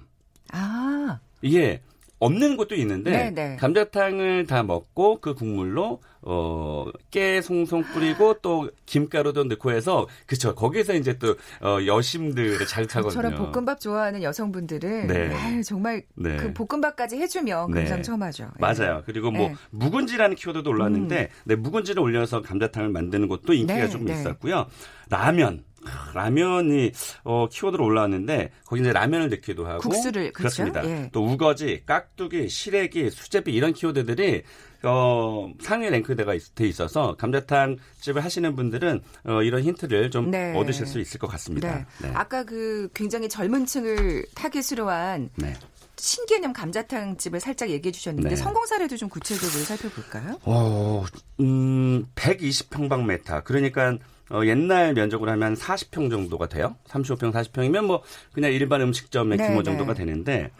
아, 0.52 1.19
이게 1.41 1.82
없는 2.19 2.58
곳도 2.58 2.75
있는데 2.75 3.12
네, 3.12 3.32
네. 3.32 3.56
감자탕을 3.58 4.45
다 4.47 4.63
먹고 4.63 5.21
그 5.21 5.34
국물로 5.36 6.02
어, 6.21 6.86
깨 7.12 7.41
송송 7.41 7.84
뿌리고 7.93 8.36
또 8.41 8.69
김가루도 8.86 9.45
넣고 9.45 9.71
해서 9.71 10.08
그쵸 10.25 10.53
거기서 10.53 10.95
이제 10.95 11.17
또 11.17 11.36
어, 11.62 11.79
여심들을 11.86 12.65
잘 12.67 12.88
타거든요. 12.88 13.21
저런 13.21 13.51
볶음밥 13.51 13.79
좋아하는 13.79 14.21
여성분들은 14.23 15.08
네. 15.08 15.34
아유, 15.34 15.63
정말 15.63 16.03
네. 16.15 16.36
그 16.38 16.53
볶음밥까지 16.53 17.17
해주면 17.17 17.71
네. 17.71 17.82
금상첨화죠. 17.82 18.43
예. 18.43 18.49
맞아요. 18.60 19.03
그리고 19.05 19.32
뭐 19.32 19.49
네. 19.49 19.55
묵은지라는 19.71 20.36
키워드도 20.36 20.69
올랐는데 20.69 21.29
네, 21.45 21.55
묵은지를 21.55 22.01
올려서 22.01 22.41
감자탕을 22.41 22.89
만드는 22.89 23.27
것도 23.27 23.53
인기가 23.53 23.79
네, 23.79 23.89
좀 23.89 24.05
네. 24.05 24.13
있었고요. 24.13 24.67
라면. 25.10 25.63
하, 25.85 26.11
라면이 26.13 26.91
어 27.23 27.47
키워드로 27.49 27.83
올라왔는데 27.83 28.51
거기 28.65 28.81
이제 28.81 28.91
라면을 28.93 29.29
넣기도 29.29 29.65
하고 29.67 29.79
국수를, 29.79 30.31
그렇죠? 30.33 30.63
그렇습니다. 30.63 30.85
예. 30.85 31.09
또 31.11 31.25
우거지, 31.25 31.83
깍두기, 31.85 32.49
시래기, 32.49 33.09
수제비 33.11 33.51
이런 33.53 33.73
키워드들이 33.73 34.43
어 34.83 35.51
상위 35.61 35.89
랭크대가 35.89 36.33
있- 36.33 36.55
돼 36.55 36.65
있어서 36.67 37.15
감자탕 37.17 37.77
집을 37.99 38.23
하시는 38.23 38.55
분들은 38.55 39.01
어 39.25 39.41
이런 39.43 39.61
힌트를 39.63 40.09
좀 40.11 40.31
네. 40.31 40.53
얻으실 40.55 40.85
수 40.85 40.99
있을 40.99 41.19
것 41.19 41.27
같습니다. 41.27 41.75
네. 41.75 41.85
네. 42.07 42.11
아까 42.13 42.43
그 42.43 42.87
굉장히 42.93 43.27
젊은 43.27 43.65
층을 43.65 44.25
타깃으로 44.35 44.89
한 44.89 45.29
네. 45.35 45.53
신개념 45.97 46.53
감자탕 46.53 47.17
집을 47.17 47.41
살짝 47.41 47.69
얘기해 47.69 47.91
주셨는데 47.91 48.29
네. 48.29 48.35
성공 48.37 48.65
사례도 48.65 48.95
좀 48.95 49.09
구체적으로 49.09 49.65
살펴볼까요? 49.65 50.39
어, 50.43 51.03
음, 51.41 52.05
120평방미터. 52.15 53.43
그러니까 53.43 53.97
어, 54.31 54.45
옛날 54.45 54.93
면적으로 54.93 55.31
하면 55.31 55.55
40평 55.55 56.09
정도가 56.11 56.47
돼요. 56.47 56.75
35평, 56.87 57.31
40평이면 57.33 57.85
뭐 57.85 58.03
그냥 58.31 58.51
일반 58.53 58.81
음식점의 58.81 59.37
네, 59.39 59.45
규모 59.47 59.59
네. 59.59 59.63
정도가 59.63 59.93
되는데 59.95 60.51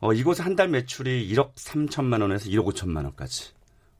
어, 0.00 0.12
이곳 0.12 0.40
한 0.44 0.56
달 0.56 0.68
매출이 0.68 1.28
1억 1.34 1.54
3천만 1.56 2.22
원에서 2.22 2.48
1억 2.48 2.64
5천만 2.66 3.04
원까지. 3.04 3.50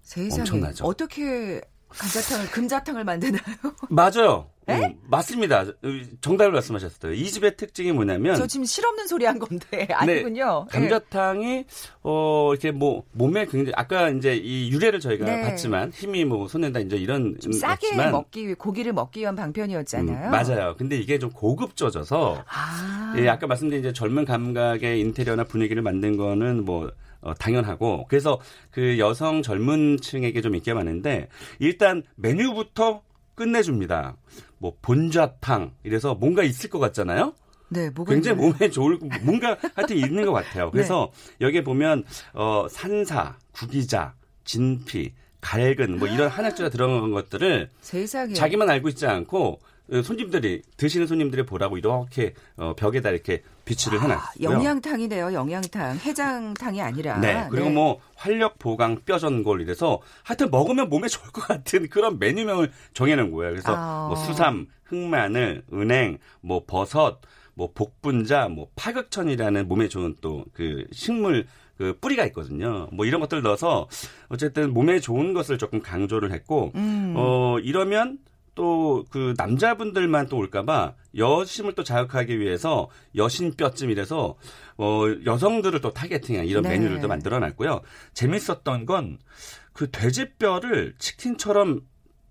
세상에 0.03 0.41
엄청나죠. 0.43 0.85
어떻게 0.87 1.61
감자탕을 1.89 2.51
금자탕을 2.51 3.05
만드나요? 3.05 3.43
맞아요. 3.91 4.49
에? 4.69 4.87
음, 4.87 4.95
맞습니다. 5.05 5.65
정답을 6.21 6.51
말씀하셨어요. 6.53 7.13
이 7.13 7.31
집의 7.31 7.57
특징이 7.57 7.93
뭐냐면 7.93 8.35
저 8.35 8.47
지금 8.49 8.65
실없는 8.65 9.07
소리 9.07 9.25
한 9.25 9.39
건데 9.39 9.87
아니군요. 9.95 10.67
네, 10.73 10.79
감자탕이 10.79 11.65
어 12.03 12.51
이렇게 12.53 12.73
뭐 12.73 13.05
몸에 13.13 13.47
굉장히 13.47 13.73
아까 13.77 14.09
이제 14.09 14.35
이 14.35 14.71
유래를 14.73 14.99
저희가 14.99 15.25
네. 15.25 15.43
봤지만 15.43 15.93
힘이 15.93 16.25
뭐 16.25 16.49
손에다 16.49 16.81
이제 16.81 16.97
이런 16.97 17.39
좀 17.41 17.53
싸게 17.53 17.87
없지만, 17.87 18.11
먹기 18.11 18.45
위해 18.45 18.55
고기를 18.55 18.93
먹기 18.93 19.21
위한 19.21 19.37
방편이었잖아요. 19.37 20.27
음, 20.27 20.31
맞아요. 20.31 20.75
근데 20.77 20.97
이게 20.99 21.19
좀 21.21 21.31
고급져져서 21.31 22.45
아, 22.49 23.15
예, 23.19 23.29
아까 23.29 23.47
말씀드린 23.47 23.85
이제 23.85 23.93
젊은 23.93 24.25
감각의 24.25 24.99
인테리어나 25.01 25.45
분위기를 25.45 25.83
만든 25.83 26.17
거는 26.17 26.65
뭐 26.65 26.91
어, 27.21 27.35
당연하고 27.35 28.07
그래서 28.09 28.41
그 28.71 28.99
여성 28.99 29.43
젊은 29.43 29.99
층에게 30.01 30.41
좀 30.41 30.55
인기가 30.55 30.75
많은데 30.75 31.29
일단 31.61 32.03
메뉴부터 32.17 33.03
끝내줍니다. 33.37 34.17
뭐 34.59 34.77
본좌탕 34.83 35.73
이래서 35.85 36.15
뭔가 36.15 36.43
있을 36.43 36.71
것 36.71 36.79
같잖아요. 36.79 37.35
네, 37.69 37.91
뭐가 37.91 38.13
굉장히 38.13 38.37
있나요? 38.37 38.53
몸에 38.53 38.71
좋을 38.71 38.99
뭔가 39.23 39.57
하여튼 39.75 39.97
있는 39.97 40.25
것 40.25 40.33
같아요. 40.33 40.71
그래서 40.71 41.11
여기에 41.41 41.65
보면 41.65 42.05
어 42.33 42.67
산사, 42.71 43.37
구기자, 43.53 44.15
진피, 44.45 45.13
갈근 45.41 45.99
뭐 45.99 46.09
이런 46.09 46.29
한약재가 46.29 46.71
들어간 46.71 47.11
것들을 47.13 47.71
세상에 47.81 48.35
자기만 48.35 48.71
알고 48.71 48.89
있지 48.91 49.07
않고 49.07 49.53
어, 49.53 49.59
손님들이 50.03 50.63
드시는 50.77 51.07
손님들이 51.07 51.45
보라고 51.45 51.79
이렇게 51.79 52.35
어, 52.57 52.75
벽에다 52.77 53.11
이렇게 53.11 53.43
비치를 53.65 53.99
아, 53.99 54.03
해놨고요. 54.03 54.51
영양탕이네요, 54.51 55.33
영양탕. 55.33 55.99
해장탕이 55.99 56.81
아니라. 56.83 57.19
네. 57.19 57.47
그리고 57.51 57.71
뭐 57.71 58.01
활력 58.15 58.59
보강 58.59 59.01
뼈전골 59.05 59.61
이래서 59.61 60.01
하여튼 60.23 60.51
먹으면 60.51 60.89
몸에 60.89 61.09
좋을 61.09 61.31
것 61.31 61.43
같은 61.43 61.89
그런 61.89 62.19
메뉴명을 62.19 62.71
정해놓은 62.95 63.31
거예요. 63.31 63.53
그래서 63.53 63.75
아. 63.77 64.07
뭐 64.09 64.17
수삼, 64.17 64.67
흑마늘, 64.85 65.65
은행, 65.73 66.19
뭐 66.41 66.65
버섯, 66.67 67.21
뭐 67.55 67.71
복분자, 67.73 68.49
뭐 68.49 68.69
파극천이라는 68.77 69.67
몸에 69.69 69.89
좋은 69.89 70.15
또 70.21 70.45
그 70.53 70.85
식물 70.93 71.47
그 71.79 71.97
뿌리가 72.01 72.25
있거든요. 72.27 72.89
뭐 72.93 73.05
이런 73.05 73.21
것들 73.21 73.43
넣어서 73.43 73.89
어쨌든 74.29 74.73
몸에 74.73 74.99
좋은 74.99 75.35
것을 75.35 75.59
조금 75.59 75.81
강조를 75.83 76.33
했고 76.33 76.73
음. 76.75 77.15
어 77.17 77.59
이러면 77.61 78.19
또 78.57 79.05
그 79.11 79.35
남자분들만 79.37 80.29
또 80.29 80.39
올까봐 80.39 80.95
여심을 81.17 81.75
또 81.75 81.85
자극하기 81.85 82.41
위해서 82.41 82.89
여신 83.15 83.55
뼈찜 83.55 83.91
이래서 83.91 84.35
어 84.79 85.03
여성들을 85.25 85.81
또 85.83 85.93
타겟팅한 85.93 86.47
이런 86.47 86.63
네. 86.65 86.71
메뉴를 86.71 87.01
또 87.01 87.07
만들어놨고요. 87.09 87.83
재밌었던 88.15 88.87
건 88.87 89.19
그 89.73 89.91
돼지뼈를 89.91 90.95
치킨처럼 90.99 91.83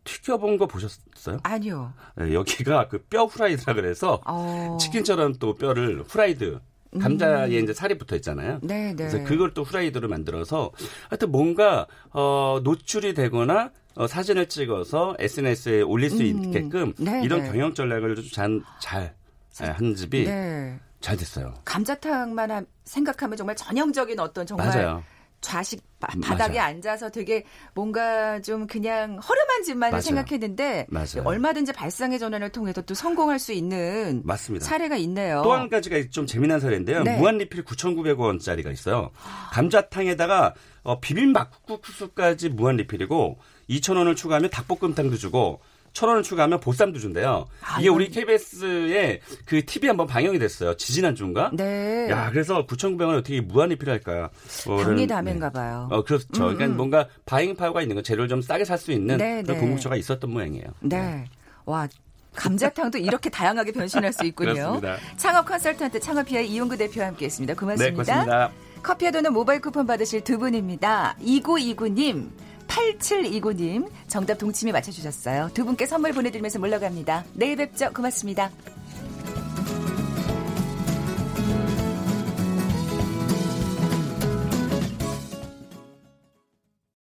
튀겨본 0.04 0.58
거 0.58 0.66
보셨어요? 0.66 1.38
아니요. 1.44 1.94
네, 2.18 2.34
여기가 2.34 2.88
그 2.88 3.04
뼈 3.08 3.26
후라이드라 3.26 3.76
그래서 3.76 4.20
어. 4.26 4.78
치킨처럼 4.82 5.36
또 5.36 5.54
뼈를 5.54 6.04
후라이드 6.08 6.60
감자에 7.00 7.50
이제 7.60 7.72
살이 7.74 7.98
붙어 8.00 8.16
있잖아요. 8.16 8.60
네, 8.64 8.88
네. 8.90 8.96
그래서 8.96 9.24
그걸 9.24 9.54
또 9.54 9.62
후라이드로 9.64 10.08
만들어서 10.08 10.72
하여튼 11.10 11.32
뭔가 11.32 11.86
어 12.12 12.60
노출이 12.64 13.14
되거나 13.14 13.72
어, 13.96 14.08
사진을 14.08 14.48
찍어서 14.50 15.16
SNS에 15.20 15.82
올릴 15.82 16.10
수 16.10 16.18
음. 16.22 16.44
있게끔 16.46 16.94
네, 16.98 17.22
이런 17.24 17.42
네. 17.44 17.50
경영 17.52 17.74
전략을 17.74 18.16
좀잘한 18.16 19.96
집이 19.96 20.26
네. 20.26 20.78
잘 21.02 21.16
됐어요. 21.18 21.54
감자탕만 21.66 22.52
하- 22.52 22.64
생각하면 22.84 23.38
정말 23.38 23.56
전형적인 23.56 24.20
어떤 24.20 24.46
정말 24.46 24.68
맞아요. 24.68 25.04
좌식 25.42 25.84
바, 26.00 26.08
음, 26.16 26.22
맞아요. 26.22 26.60
앉아서 26.60 27.10
되게 27.12 27.44
뭔가 27.76 28.42
좀 28.42 28.66
그냥 28.66 29.20
허름한 29.20 29.62
집만을 29.64 29.92
맞아요. 29.92 30.02
생각했는데 30.02 30.88
맞아요. 30.90 31.22
얼마든지 31.24 31.72
발상의 31.72 32.18
전환을 32.18 32.50
통해서 32.50 32.82
또 32.82 32.96
성공할 32.96 33.38
수 33.38 33.54
있는 33.54 34.24
맞습니다. 34.26 34.66
사례가 34.66 34.96
있네요. 34.98 35.42
또 35.44 35.54
한 35.54 35.70
가지가 35.70 35.98
좀 36.10 36.26
재미난 36.26 36.60
사례인데요. 36.60 37.04
네. 37.04 37.18
무한 37.20 37.38
리필 37.38 37.64
9,900원짜리가 37.64 38.72
있어요. 38.74 39.12
감자탕에다가 39.52 40.56
어, 40.84 41.00
비빔 41.00 41.32
막국수까지 41.32 42.50
무한 42.50 42.78
리필이고 42.78 43.38
2,000원을 43.70 44.16
추가하면 44.16 44.50
닭볶음탕도 44.50 45.18
주고 45.18 45.60
1,000원을 45.94 46.24
추가하면 46.24 46.60
보쌈도 46.60 47.00
준대요. 47.00 47.48
아, 47.62 47.78
이게 47.80 47.86
이건- 47.86 47.96
우리 47.96 48.10
KBS에 48.10 49.22
그 49.46 49.66
TV 49.66 49.88
한번 49.88 50.08
방영이 50.08 50.38
됐어요. 50.40 50.76
지지난 50.76 51.16
주인가? 51.16 51.52
네. 51.54 52.08
야, 52.10 52.30
그래서 52.32 52.66
9,900원 52.68 53.18
어떻게 53.18 53.40
무한 53.40 53.70
리필할까? 53.70 54.30
어, 54.68 54.84
당리다면가 54.84 55.50
네. 55.50 55.54
봐요. 55.54 55.88
어, 55.92 56.04
그렇죠. 56.04 56.28
그러니까 56.34 56.68
뭔가 56.68 57.08
바잉 57.26 57.56
파워가 57.56 57.82
있는 57.82 57.96
거 57.96 58.02
재료를 58.02 58.28
좀 58.28 58.42
싸게 58.42 58.66
살 58.66 58.78
수 58.78 58.92
있는 58.92 59.16
네, 59.18 59.42
그런 59.42 59.56
네. 59.56 59.62
공급처가 59.62 59.96
있었던 59.96 60.30
모양이에요. 60.30 60.66
네. 60.82 61.26
와, 61.64 61.88
감자탕도 62.36 62.98
이렇게 62.98 63.30
다양하게 63.30 63.72
변신할 63.72 64.12
수 64.12 64.26
있군요. 64.26 64.54
그렇습니다. 64.54 64.98
창업 65.16 65.46
컨설턴트 65.46 66.02
창업피아의 66.02 66.50
이용구 66.52 66.76
대표와 66.76 67.08
함께했습니다. 67.08 67.54
네, 67.54 67.58
고맙습니다. 67.58 67.92
고맙습니다. 68.04 68.52
커피와 68.84 69.12
도는 69.12 69.32
모바일 69.32 69.62
쿠폰 69.62 69.88
받으실 69.88 70.22
두 70.22 70.38
분입니다. 70.38 71.16
2929님, 71.24 72.28
8729님 72.76 73.90
정답 74.08 74.38
동치미 74.38 74.72
맞춰주셨어요. 74.72 75.52
두 75.54 75.66
분께 75.66 75.86
선물 75.86 76.14
보내드리면서 76.14 76.60
물러갑니다. 76.60 77.26
내일 77.34 77.56
뵙죠. 77.56 77.92
고맙습니다. 77.94 78.52